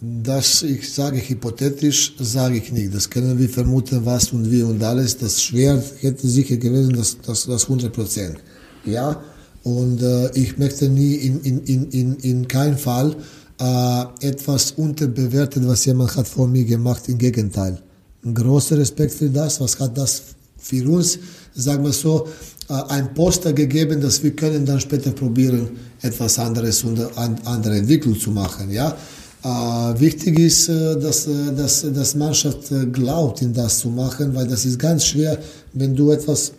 das 0.00 0.62
ich 0.62 0.92
sage 0.92 1.18
hypothetisch, 1.18 2.14
sage 2.20 2.58
ich 2.58 2.72
nicht. 2.72 2.94
Das 2.94 3.10
können 3.10 3.38
wir 3.38 3.48
vermuten, 3.48 4.04
was 4.04 4.32
und 4.32 4.50
wie 4.50 4.62
und 4.62 4.82
alles. 4.82 5.18
Das 5.18 5.42
schwer 5.42 5.82
hätte 6.00 6.28
sicher 6.28 6.56
gewesen, 6.56 6.94
das, 6.94 7.16
das, 7.26 7.46
das 7.46 7.64
100 7.64 7.92
Prozent. 7.92 8.38
Ja, 8.84 9.20
und 9.64 10.00
äh, 10.02 10.30
ich 10.34 10.56
möchte 10.56 10.88
nie 10.88 11.14
in, 11.14 11.40
in, 11.40 11.62
in, 11.64 11.90
in, 11.90 12.16
in 12.16 12.48
keinem 12.48 12.78
Fall 12.78 13.16
äh, 13.60 14.04
etwas 14.20 14.72
unterbewerten, 14.72 15.66
was 15.66 15.84
jemand 15.84 16.16
hat 16.16 16.28
vor 16.28 16.46
mir 16.46 16.64
gemacht. 16.64 17.08
Im 17.08 17.18
Gegenteil. 17.18 17.82
Ein 18.24 18.34
großer 18.34 18.78
Respekt 18.78 19.14
für 19.14 19.28
das. 19.28 19.60
Was 19.60 19.78
hat 19.80 19.98
das 19.98 20.22
für 20.58 20.88
uns, 20.88 21.18
sagen 21.54 21.84
wir 21.84 21.92
so, 21.92 22.28
äh, 22.68 22.74
ein 22.88 23.14
Poster 23.14 23.52
gegeben, 23.52 24.00
dass 24.00 24.22
wir 24.22 24.30
können 24.36 24.64
dann 24.64 24.80
später 24.80 25.10
probieren, 25.10 25.70
etwas 26.02 26.38
anderes 26.38 26.84
und 26.84 27.00
eine 27.16 27.46
andere 27.46 27.78
Entwicklung 27.78 28.18
zu 28.18 28.30
machen. 28.30 28.70
Ja, 28.70 28.96
wichtig 29.42 30.38
ist, 30.38 30.68
äh, 30.68 30.98
dass, 30.98 31.26
äh, 31.26 31.54
dass, 31.56 31.86
dass 31.92 32.14
Mannschaft 32.14 32.72
glaubt, 32.92 33.42
in 33.42 33.54
das 33.54 33.78
zu 33.78 33.88
machen, 33.88 34.34
weil 34.34 34.46
das 34.46 34.64
ist 34.64 34.78
ganz 34.78 35.04
schwer, 35.04 35.38
wenn 35.72 35.94
du 35.94 36.10
etwas 36.10 36.52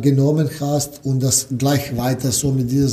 genommen 0.00 0.48
hast 0.60 1.00
und 1.02 1.20
das 1.20 1.48
gleich 1.58 1.96
weiter 1.96 2.30
so 2.30 2.52
mit 2.52 2.70
dir 2.70 2.86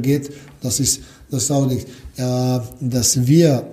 geht. 0.00 0.30
Das 0.62 0.80
ist 0.80 1.00
das 1.30 1.50
auch 1.50 1.66
nicht. 1.66 1.86
dass 2.16 3.26
wir 3.26 3.66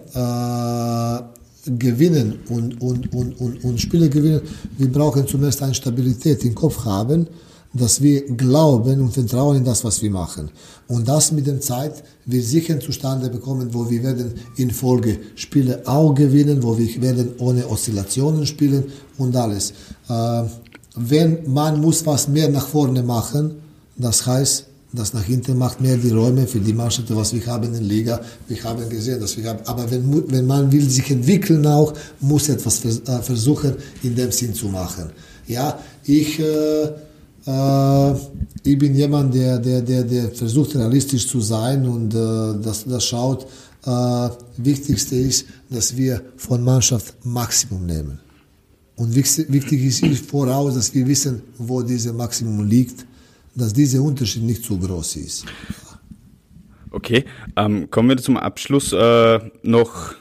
gewinnen 1.65 2.39
und, 2.49 2.81
und, 2.81 3.13
und, 3.13 3.39
und, 3.39 3.63
und 3.63 3.79
Spiele 3.79 4.09
gewinnen, 4.09 4.41
wir 4.77 4.91
brauchen 4.91 5.25
zunächst 5.25 5.61
eine 5.63 5.73
Stabilität 5.73 6.43
im 6.43 6.53
Kopf 6.53 6.83
haben 6.83 7.27
dass 7.73 8.01
wir 8.01 8.21
glauben 8.27 9.01
und 9.01 9.13
vertrauen 9.13 9.57
in 9.57 9.63
das, 9.63 9.83
was 9.83 10.01
wir 10.01 10.11
machen. 10.11 10.49
Und 10.87 11.07
das 11.07 11.31
mit 11.31 11.47
der 11.47 11.59
Zeit 11.59 12.03
wird 12.25 12.45
sicher 12.45 12.79
zustande 12.79 13.29
bekommen, 13.29 13.73
wo 13.73 13.89
wir 13.89 14.03
werden 14.03 14.33
in 14.57 14.71
Folge 14.71 15.17
Spiele 15.35 15.81
auch 15.85 16.13
gewinnen, 16.13 16.61
wo 16.61 16.77
wir 16.77 17.01
werden 17.01 17.29
ohne 17.39 17.67
Oszillationen 17.67 18.45
spielen 18.45 18.85
und 19.17 19.35
alles. 19.35 19.73
Äh, 20.07 20.43
wenn 20.95 21.51
man 21.51 21.81
muss 21.81 22.05
was 22.05 22.27
mehr 22.27 22.49
nach 22.49 22.67
vorne 22.67 23.01
machen, 23.01 23.55
das 23.97 24.25
heißt, 24.25 24.67
das 24.95 25.11
nach 25.13 25.23
hinten 25.23 25.57
macht 25.57 25.81
mehr 25.81 25.97
die 25.97 26.11
Räume 26.11 26.45
für 26.45 26.59
die 26.59 26.73
Mannschaften, 26.73 27.15
was 27.15 27.33
wir 27.33 27.43
haben 27.47 27.63
in 27.63 27.73
der 27.73 27.81
Liga. 27.81 28.21
Wir 28.47 28.63
haben 28.63 28.87
gesehen, 28.89 29.19
dass 29.19 29.35
wir 29.35 29.49
haben. 29.49 29.59
Aber 29.65 29.89
wenn, 29.89 30.31
wenn 30.31 30.45
man 30.45 30.71
will 30.71 30.87
sich 30.87 31.09
entwickeln 31.09 31.65
auch, 31.65 31.93
muss 32.19 32.47
etwas 32.47 32.85
äh, 32.85 33.21
versuchen, 33.23 33.73
in 34.03 34.15
dem 34.15 34.31
Sinn 34.31 34.53
zu 34.53 34.67
machen. 34.67 35.09
Ja, 35.47 35.79
ich, 36.03 36.39
äh, 36.39 36.89
ich 37.45 38.77
bin 38.77 38.95
jemand, 38.95 39.33
der, 39.33 39.59
der, 39.59 39.81
der, 39.81 40.03
der 40.03 40.31
versucht 40.31 40.75
realistisch 40.75 41.27
zu 41.27 41.41
sein 41.41 41.85
und 41.85 42.13
äh, 42.13 42.61
das, 42.63 42.85
das 42.85 43.05
schaut. 43.05 43.47
Äh, 43.85 44.29
Wichtigste 44.57 45.15
ist, 45.15 45.47
dass 45.69 45.95
wir 45.97 46.21
von 46.37 46.63
Mannschaft 46.63 47.13
Maximum 47.25 47.85
nehmen. 47.85 48.19
Und 48.95 49.15
wichtig 49.15 49.83
ist 49.83 50.25
voraus, 50.25 50.75
dass 50.75 50.93
wir 50.93 51.05
wissen, 51.07 51.41
wo 51.57 51.81
dieses 51.81 52.13
Maximum 52.13 52.65
liegt, 52.65 53.05
dass 53.55 53.73
dieser 53.73 54.01
Unterschied 54.01 54.43
nicht 54.43 54.63
zu 54.63 54.77
groß 54.77 55.15
ist. 55.17 55.45
Okay, 56.91 57.25
ähm, 57.55 57.89
kommen 57.89 58.09
wir 58.09 58.17
zum 58.17 58.37
Abschluss 58.37 58.93
äh, 58.93 59.39
noch 59.63 60.13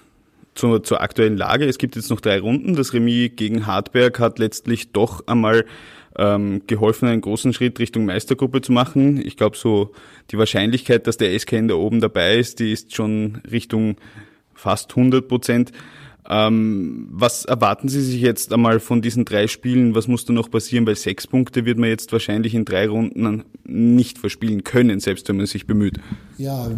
zur, 0.54 0.82
zur 0.82 1.00
aktuellen 1.02 1.36
Lage. 1.36 1.66
Es 1.66 1.78
gibt 1.78 1.96
jetzt 1.96 2.10
noch 2.10 2.20
drei 2.20 2.40
Runden. 2.40 2.74
Das 2.74 2.94
Remis 2.94 3.32
gegen 3.36 3.66
Hartberg 3.66 4.18
hat 4.18 4.38
letztlich 4.38 4.92
doch 4.92 5.26
einmal 5.26 5.66
ähm, 6.16 6.62
geholfen, 6.66 7.08
einen 7.08 7.20
großen 7.20 7.52
Schritt 7.52 7.78
Richtung 7.78 8.04
Meistergruppe 8.04 8.60
zu 8.60 8.72
machen. 8.72 9.20
Ich 9.24 9.36
glaube, 9.36 9.56
so 9.56 9.92
die 10.30 10.38
Wahrscheinlichkeit, 10.38 11.06
dass 11.06 11.16
der 11.16 11.38
SKN 11.38 11.68
da 11.68 11.74
oben 11.74 12.00
dabei 12.00 12.36
ist, 12.36 12.60
die 12.60 12.72
ist 12.72 12.94
schon 12.94 13.40
Richtung 13.50 13.96
fast 14.54 14.90
100 14.90 15.26
Prozent. 15.26 15.72
Ähm, 16.28 17.08
was 17.10 17.44
erwarten 17.44 17.88
Sie 17.88 18.00
sich 18.00 18.20
jetzt 18.20 18.52
einmal 18.52 18.78
von 18.78 19.02
diesen 19.02 19.24
drei 19.24 19.48
Spielen? 19.48 19.96
Was 19.96 20.06
muss 20.06 20.24
da 20.24 20.32
noch 20.32 20.50
passieren? 20.50 20.86
Weil 20.86 20.94
sechs 20.94 21.26
Punkte 21.26 21.64
wird 21.64 21.78
man 21.78 21.88
jetzt 21.88 22.12
wahrscheinlich 22.12 22.54
in 22.54 22.64
drei 22.64 22.88
Runden 22.88 23.42
nicht 23.64 24.18
verspielen 24.18 24.62
können, 24.62 25.00
selbst 25.00 25.28
wenn 25.28 25.36
man 25.36 25.46
sich 25.46 25.66
bemüht. 25.66 25.98
Ja, 26.38 26.70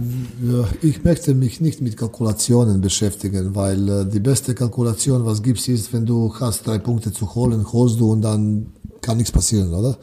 ich 0.81 1.05
möchte 1.05 1.35
mich 1.35 1.61
nicht 1.61 1.83
mit 1.83 1.99
Kalkulationen 1.99 2.81
beschäftigen, 2.81 3.55
weil 3.55 3.89
äh, 3.89 4.07
die 4.07 4.21
beste 4.21 4.55
Kalkulation, 4.55 5.27
was 5.27 5.43
gibt, 5.43 5.69
ist, 5.69 5.93
wenn 5.93 6.07
du 6.07 6.35
hast 6.41 6.67
drei 6.67 6.79
Punkte 6.79 7.13
zu 7.13 7.35
holen, 7.35 7.71
holst 7.71 8.01
du 8.01 8.13
und 8.13 8.23
dann 8.23 8.73
kann 9.05 9.19
nichts 9.19 9.33
passieren, 9.33 9.73
oder? 9.73 9.97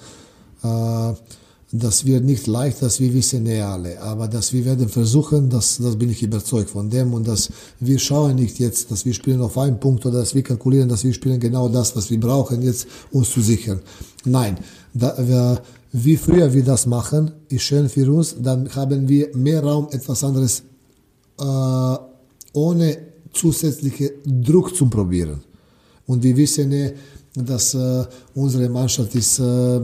Äh, 0.64 1.16
das 1.74 2.06
wird 2.06 2.26
nicht 2.26 2.48
leicht, 2.48 2.82
das 2.82 3.00
wir 3.00 3.14
wissen 3.14 3.46
ja 3.46 3.74
alle, 3.74 4.02
aber 4.02 4.28
dass 4.28 4.52
wir 4.52 4.66
werden 4.66 4.90
versuchen, 4.90 5.50
das, 5.50 5.78
das 5.78 5.96
bin 5.96 6.10
ich 6.10 6.22
überzeugt 6.22 6.70
von 6.70 6.90
dem 6.90 7.14
und 7.14 7.26
dass 7.26 7.50
wir 7.80 7.98
schauen 7.98 8.36
nicht 8.36 8.60
jetzt, 8.60 8.92
dass 8.92 9.06
wir 9.06 9.14
spielen 9.14 9.42
auf 9.42 9.58
einen 9.58 9.80
Punkt 9.80 10.06
oder 10.06 10.20
dass 10.20 10.36
wir 10.36 10.44
kalkulieren, 10.44 10.90
dass 10.90 11.06
wir 11.06 11.14
spielen 11.14 11.40
genau 11.40 11.70
das, 11.70 11.96
was 11.96 12.10
wir 12.10 12.20
brauchen, 12.20 12.62
jetzt 12.62 12.88
uns 13.12 13.32
zu 13.32 13.40
sichern. 13.42 13.80
Nein, 14.26 14.58
da, 14.94 15.16
wir, 15.18 15.62
wie 15.94 16.18
früher 16.18 16.52
wir 16.54 16.64
das 16.64 16.86
machen, 16.86 17.32
ist 17.48 17.64
schön 17.64 17.88
für 17.88 18.12
uns, 18.12 18.36
dann 18.38 18.70
haben 18.76 19.08
wir 19.08 19.36
mehr 19.36 19.64
Raum, 19.64 19.88
etwas 19.92 20.26
anderes 20.26 20.64
äh, 21.40 21.98
ohne 22.54 22.98
zusätzlichen 23.32 24.10
Druck 24.26 24.76
zu 24.76 24.90
probieren. 24.90 25.42
Und 26.06 26.22
wir 26.24 26.36
wissen 26.36 26.74
ja, 26.74 26.90
dass 27.36 27.74
äh, 27.74 28.04
unsere 28.36 28.67
Mannschaft 28.70 29.15
ist 29.15 29.39
äh, 29.39 29.44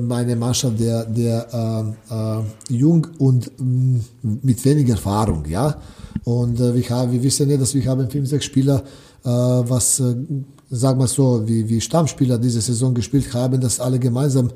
eine 0.10 0.36
Mannschaft 0.36 0.80
der, 0.80 1.06
der 1.06 1.96
äh, 2.10 2.14
äh, 2.14 2.76
jung 2.76 3.08
und 3.20 3.52
mh, 3.58 3.66
mm, 3.66 4.40
mit 4.44 4.64
wenig 4.66 4.90
Erfahrung, 4.90 5.46
ja. 5.46 5.80
Und 6.26 6.60
äh, 6.60 6.76
wir, 6.76 6.90
haben, 6.90 7.12
wir 7.12 7.24
wissen 7.24 7.50
ja, 7.50 7.56
dass 7.56 7.74
wir 7.74 7.86
haben 7.86 8.10
fünf, 8.10 8.28
sechs 8.28 8.46
Spieler, 8.46 8.84
äh, 9.24 9.30
was, 9.30 10.02
äh, 10.02 10.16
sag 10.70 10.98
mal 10.98 11.08
so, 11.08 11.48
wie, 11.48 11.70
wie 11.70 11.80
Stammspieler 11.80 12.38
diese 12.38 12.60
Saison 12.60 12.94
gespielt 12.94 13.34
haben, 13.34 13.62
dass 13.62 13.80
alle 13.80 13.98
gemeinsam 13.98 14.52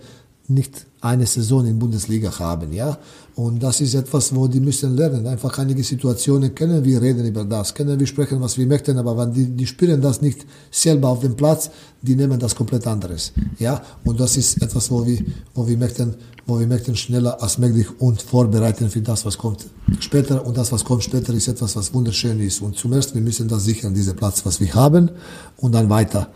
nicht 0.49 0.85
eine 1.01 1.25
Saison 1.25 1.65
in 1.65 1.79
Bundesliga 1.79 2.37
haben, 2.37 2.71
ja. 2.71 2.97
Und 3.35 3.63
das 3.63 3.81
ist 3.81 3.95
etwas, 3.95 4.35
wo 4.35 4.47
die 4.47 4.59
müssen 4.59 4.95
lernen. 4.95 5.25
Einfach 5.25 5.57
einige 5.57 5.83
Situationen 5.83 6.53
können 6.53 6.83
wir 6.83 7.01
reden 7.01 7.25
über 7.25 7.43
das, 7.43 7.73
können 7.73 7.99
wir 7.99 8.05
sprechen, 8.05 8.39
was 8.39 8.57
wir 8.57 8.67
möchten, 8.67 8.97
aber 8.97 9.17
wenn 9.17 9.33
die, 9.33 9.45
die 9.45 9.65
spielen 9.65 9.99
das 9.99 10.21
nicht 10.21 10.45
selber 10.69 11.09
auf 11.09 11.21
dem 11.21 11.35
Platz, 11.35 11.71
die 12.01 12.15
nehmen 12.15 12.39
das 12.39 12.55
komplett 12.55 12.85
anderes, 12.85 13.33
ja. 13.57 13.81
Und 14.03 14.19
das 14.19 14.37
ist 14.37 14.61
etwas, 14.61 14.91
wo 14.91 15.05
wir, 15.05 15.19
wo 15.55 15.67
wir 15.67 15.77
möchten, 15.77 16.13
wo 16.45 16.59
wir 16.59 16.67
möchten 16.67 16.95
schneller 16.95 17.41
als 17.41 17.57
möglich 17.57 17.87
und 17.99 18.21
vorbereiten 18.21 18.89
für 18.89 19.01
das, 19.01 19.25
was 19.25 19.37
kommt 19.37 19.65
später. 19.99 20.45
Und 20.45 20.57
das, 20.57 20.71
was 20.71 20.83
kommt 20.83 21.03
später, 21.03 21.33
ist 21.33 21.47
etwas, 21.47 21.75
was 21.75 21.93
wunderschön 21.93 22.39
ist. 22.39 22.61
Und 22.61 22.77
zumindest, 22.77 23.15
wir 23.15 23.21
müssen 23.21 23.47
das 23.47 23.63
sichern, 23.63 23.93
diesen 23.93 24.15
Platz, 24.15 24.45
was 24.45 24.59
wir 24.59 24.73
haben, 24.75 25.09
und 25.57 25.73
dann 25.73 25.89
weiter 25.89 26.27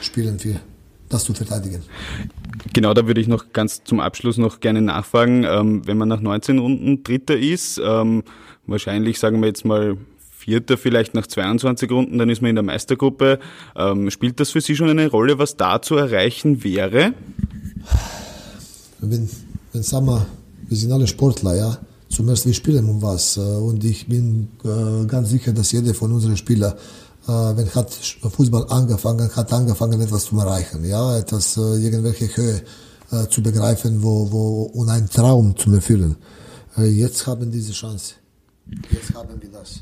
spielen 0.00 0.36
wir 0.44 0.60
das 1.10 1.24
zu 1.24 1.34
verteidigen. 1.34 1.82
Genau, 2.72 2.94
da 2.94 3.06
würde 3.06 3.20
ich 3.20 3.28
noch 3.28 3.52
ganz 3.52 3.84
zum 3.84 4.00
Abschluss 4.00 4.38
noch 4.38 4.60
gerne 4.60 4.80
nachfragen, 4.80 5.44
ähm, 5.44 5.86
wenn 5.86 5.98
man 5.98 6.08
nach 6.08 6.20
19 6.20 6.58
Runden 6.58 7.04
Dritter 7.04 7.36
ist, 7.36 7.80
ähm, 7.84 8.22
wahrscheinlich 8.66 9.18
sagen 9.18 9.40
wir 9.40 9.48
jetzt 9.48 9.64
mal 9.64 9.98
Vierter 10.30 10.78
vielleicht 10.78 11.14
nach 11.14 11.26
22 11.26 11.90
Runden, 11.90 12.16
dann 12.16 12.30
ist 12.30 12.40
man 12.40 12.48
in 12.48 12.56
der 12.56 12.62
Meistergruppe. 12.62 13.38
Ähm, 13.76 14.10
spielt 14.10 14.40
das 14.40 14.50
für 14.50 14.62
Sie 14.62 14.74
schon 14.74 14.88
eine 14.88 15.08
Rolle, 15.08 15.38
was 15.38 15.56
da 15.56 15.82
zu 15.82 15.96
erreichen 15.96 16.64
wäre? 16.64 17.12
Wenn, 19.00 19.28
wenn 19.72 19.82
sagen 19.82 20.06
wir, 20.06 20.26
wir 20.66 20.76
sind 20.76 20.92
alle 20.92 21.06
Sportler, 21.06 21.56
ja. 21.56 21.78
Zumindest 22.08 22.46
wir 22.46 22.54
spielen 22.54 22.88
um 22.88 23.02
was. 23.02 23.36
Äh, 23.36 23.40
und 23.40 23.84
ich 23.84 24.08
bin 24.08 24.48
äh, 24.64 25.06
ganz 25.06 25.30
sicher, 25.30 25.52
dass 25.52 25.72
jeder 25.72 25.94
von 25.94 26.10
unseren 26.10 26.36
Spielern 26.36 26.74
wenn 27.56 27.68
hat 27.74 27.90
Fußball 27.92 28.66
angefangen, 28.68 29.34
hat 29.34 29.52
angefangen 29.52 30.00
etwas 30.00 30.24
zu 30.24 30.38
erreichen, 30.38 30.84
ja, 30.84 31.18
etwas, 31.18 31.56
äh, 31.56 31.60
irgendwelche 31.60 32.28
Höhe 32.36 32.62
äh, 33.10 33.26
zu 33.28 33.42
begreifen 33.42 34.02
wo, 34.02 34.30
wo, 34.30 34.62
und 34.62 34.88
einen 34.88 35.08
Traum 35.08 35.56
zu 35.56 35.72
erfüllen. 35.72 36.16
Äh, 36.76 36.86
jetzt 36.86 37.26
haben 37.26 37.50
diese 37.50 37.72
Chance. 37.72 38.14
Jetzt 38.90 39.14
haben 39.14 39.40
wir 39.40 39.50
das. 39.50 39.80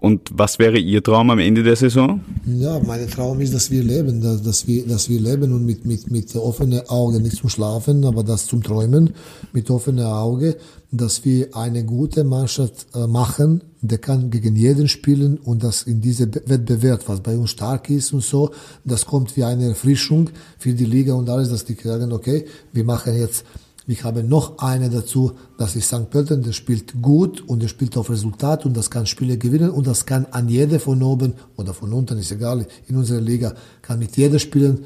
Und 0.00 0.30
was 0.32 0.58
wäre 0.58 0.78
Ihr 0.78 1.02
Traum 1.02 1.28
am 1.30 1.38
Ende 1.38 1.62
der 1.62 1.76
Saison? 1.76 2.20
Ja, 2.46 2.80
mein 2.86 3.06
Traum 3.08 3.40
ist, 3.42 3.52
dass 3.52 3.70
wir 3.70 3.84
leben, 3.84 4.22
dass, 4.22 4.66
wir, 4.66 4.86
dass 4.86 5.10
wir 5.10 5.20
leben 5.20 5.52
und 5.52 5.66
mit, 5.66 5.84
mit, 5.84 6.10
mit 6.10 6.34
offenen 6.36 6.88
Augen, 6.88 7.22
nicht 7.22 7.36
zum 7.36 7.50
Schlafen, 7.50 8.06
aber 8.06 8.24
das 8.24 8.46
zum 8.46 8.62
Träumen, 8.62 9.12
mit 9.52 9.70
offenen 9.70 10.06
Augen, 10.06 10.54
dass 10.90 11.24
wir 11.26 11.54
eine 11.54 11.84
gute 11.84 12.24
Mannschaft 12.24 12.86
äh, 12.94 13.06
machen, 13.06 13.62
der 13.82 13.98
kann 13.98 14.30
gegen 14.30 14.56
jeden 14.56 14.88
spielen 14.88 15.36
und 15.36 15.62
das 15.62 15.82
in 15.82 16.00
diese 16.00 16.32
Wettbewerb, 16.32 17.02
was 17.06 17.20
bei 17.20 17.36
uns 17.36 17.50
stark 17.50 17.90
ist 17.90 18.14
und 18.14 18.24
so, 18.24 18.50
das 18.84 19.04
kommt 19.04 19.36
wie 19.36 19.44
eine 19.44 19.66
Erfrischung 19.66 20.30
für 20.58 20.72
die 20.72 20.86
Liga 20.86 21.12
und 21.12 21.28
alles, 21.28 21.50
dass 21.50 21.66
die 21.66 21.74
sagen, 21.74 22.12
okay, 22.12 22.46
wir 22.72 22.84
machen 22.84 23.14
jetzt 23.14 23.44
ich 23.86 24.04
habe 24.04 24.22
noch 24.22 24.58
eine 24.58 24.90
dazu, 24.90 25.32
das 25.58 25.74
ist 25.74 25.88
St. 25.88 26.10
Pölten, 26.10 26.42
der 26.42 26.52
spielt 26.52 27.00
gut 27.02 27.40
und 27.48 27.62
der 27.62 27.68
spielt 27.68 27.96
auf 27.96 28.10
Resultat 28.10 28.66
und 28.66 28.76
das 28.76 28.90
kann 28.90 29.06
Spiele 29.06 29.36
gewinnen 29.36 29.70
und 29.70 29.86
das 29.86 30.06
kann 30.06 30.26
an 30.30 30.48
jeder 30.48 30.78
von 30.78 31.02
oben 31.02 31.34
oder 31.56 31.74
von 31.74 31.92
unten, 31.92 32.18
ist 32.18 32.30
egal, 32.30 32.66
in 32.88 32.96
unserer 32.96 33.20
Liga, 33.20 33.54
kann 33.82 33.98
mit 33.98 34.16
jeder 34.16 34.38
spielen, 34.38 34.84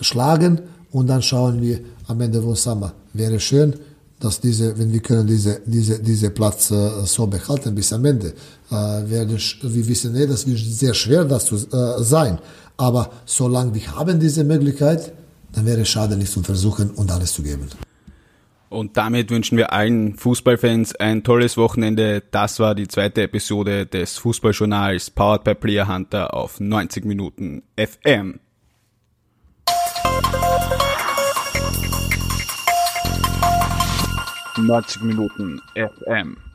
schlagen 0.00 0.60
und 0.90 1.06
dann 1.06 1.22
schauen 1.22 1.60
wir 1.62 1.80
am 2.08 2.20
Ende 2.20 2.42
von 2.42 2.54
Sommer. 2.54 2.92
Wäre 3.14 3.40
schön, 3.40 3.74
dass 4.20 4.40
diese, 4.40 4.78
wenn 4.78 4.92
wir 4.92 5.00
können 5.00 5.26
diese, 5.26 5.60
diese, 5.66 5.98
diese 5.98 6.30
Platz 6.30 6.70
äh, 6.70 6.90
so 7.04 7.26
behalten 7.26 7.74
bis 7.74 7.92
am 7.92 8.04
Ende, 8.04 8.34
äh, 8.70 8.74
werde, 8.74 9.36
wir 9.62 9.88
wissen 9.88 10.14
eh, 10.14 10.26
das 10.26 10.46
wird 10.46 10.58
sehr 10.58 10.94
schwer, 10.94 11.24
das 11.24 11.46
zu 11.46 11.56
äh, 11.56 12.02
sein. 12.02 12.38
Aber 12.76 13.10
solange 13.26 13.74
wir 13.74 13.96
haben 13.96 14.20
diese 14.20 14.44
Möglichkeit, 14.44 15.12
dann 15.52 15.66
wäre 15.66 15.80
es 15.80 15.88
schade, 15.88 16.16
nicht 16.16 16.32
zu 16.32 16.42
versuchen 16.42 16.90
und 16.90 17.10
alles 17.10 17.32
zu 17.32 17.42
geben. 17.42 17.68
Und 18.72 18.96
damit 18.96 19.30
wünschen 19.30 19.58
wir 19.58 19.74
allen 19.74 20.14
Fußballfans 20.14 20.96
ein 20.96 21.22
tolles 21.22 21.58
Wochenende. 21.58 22.22
Das 22.30 22.58
war 22.58 22.74
die 22.74 22.88
zweite 22.88 23.22
Episode 23.22 23.84
des 23.84 24.16
Fußballjournals 24.16 25.10
Powered 25.10 25.44
by 25.44 25.54
Player 25.54 25.86
Hunter 25.86 26.32
auf 26.32 26.58
90 26.58 27.04
Minuten 27.04 27.62
FM. 27.76 28.40
Neunzig 34.56 35.02
Minuten 35.02 35.60
FM. 35.74 36.51